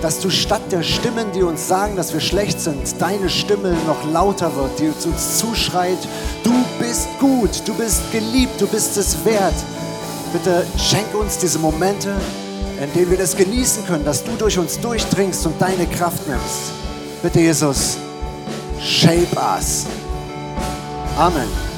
dass 0.01 0.19
du 0.19 0.29
statt 0.29 0.61
der 0.71 0.83
Stimmen, 0.83 1.31
die 1.33 1.43
uns 1.43 1.67
sagen, 1.67 1.95
dass 1.95 2.13
wir 2.13 2.19
schlecht 2.19 2.59
sind, 2.59 2.79
deine 2.99 3.29
Stimme 3.29 3.75
noch 3.85 4.09
lauter 4.11 4.55
wird, 4.55 4.79
die 4.79 4.87
uns 4.87 5.37
zuschreit, 5.37 5.97
du 6.43 6.53
bist 6.79 7.07
gut, 7.19 7.61
du 7.65 7.73
bist 7.73 8.11
geliebt, 8.11 8.59
du 8.59 8.67
bist 8.67 8.97
es 8.97 9.23
wert. 9.25 9.53
Bitte 10.31 10.65
schenke 10.77 11.17
uns 11.17 11.37
diese 11.37 11.59
Momente, 11.59 12.13
in 12.81 12.93
denen 12.93 13.11
wir 13.11 13.17
das 13.17 13.35
genießen 13.35 13.85
können, 13.85 14.05
dass 14.05 14.23
du 14.23 14.31
durch 14.37 14.57
uns 14.57 14.79
durchdringst 14.79 15.45
und 15.45 15.61
deine 15.61 15.85
Kraft 15.87 16.27
nimmst. 16.27 16.71
Bitte, 17.21 17.39
Jesus, 17.39 17.97
shape 18.79 19.35
us. 19.37 19.85
Amen. 21.17 21.68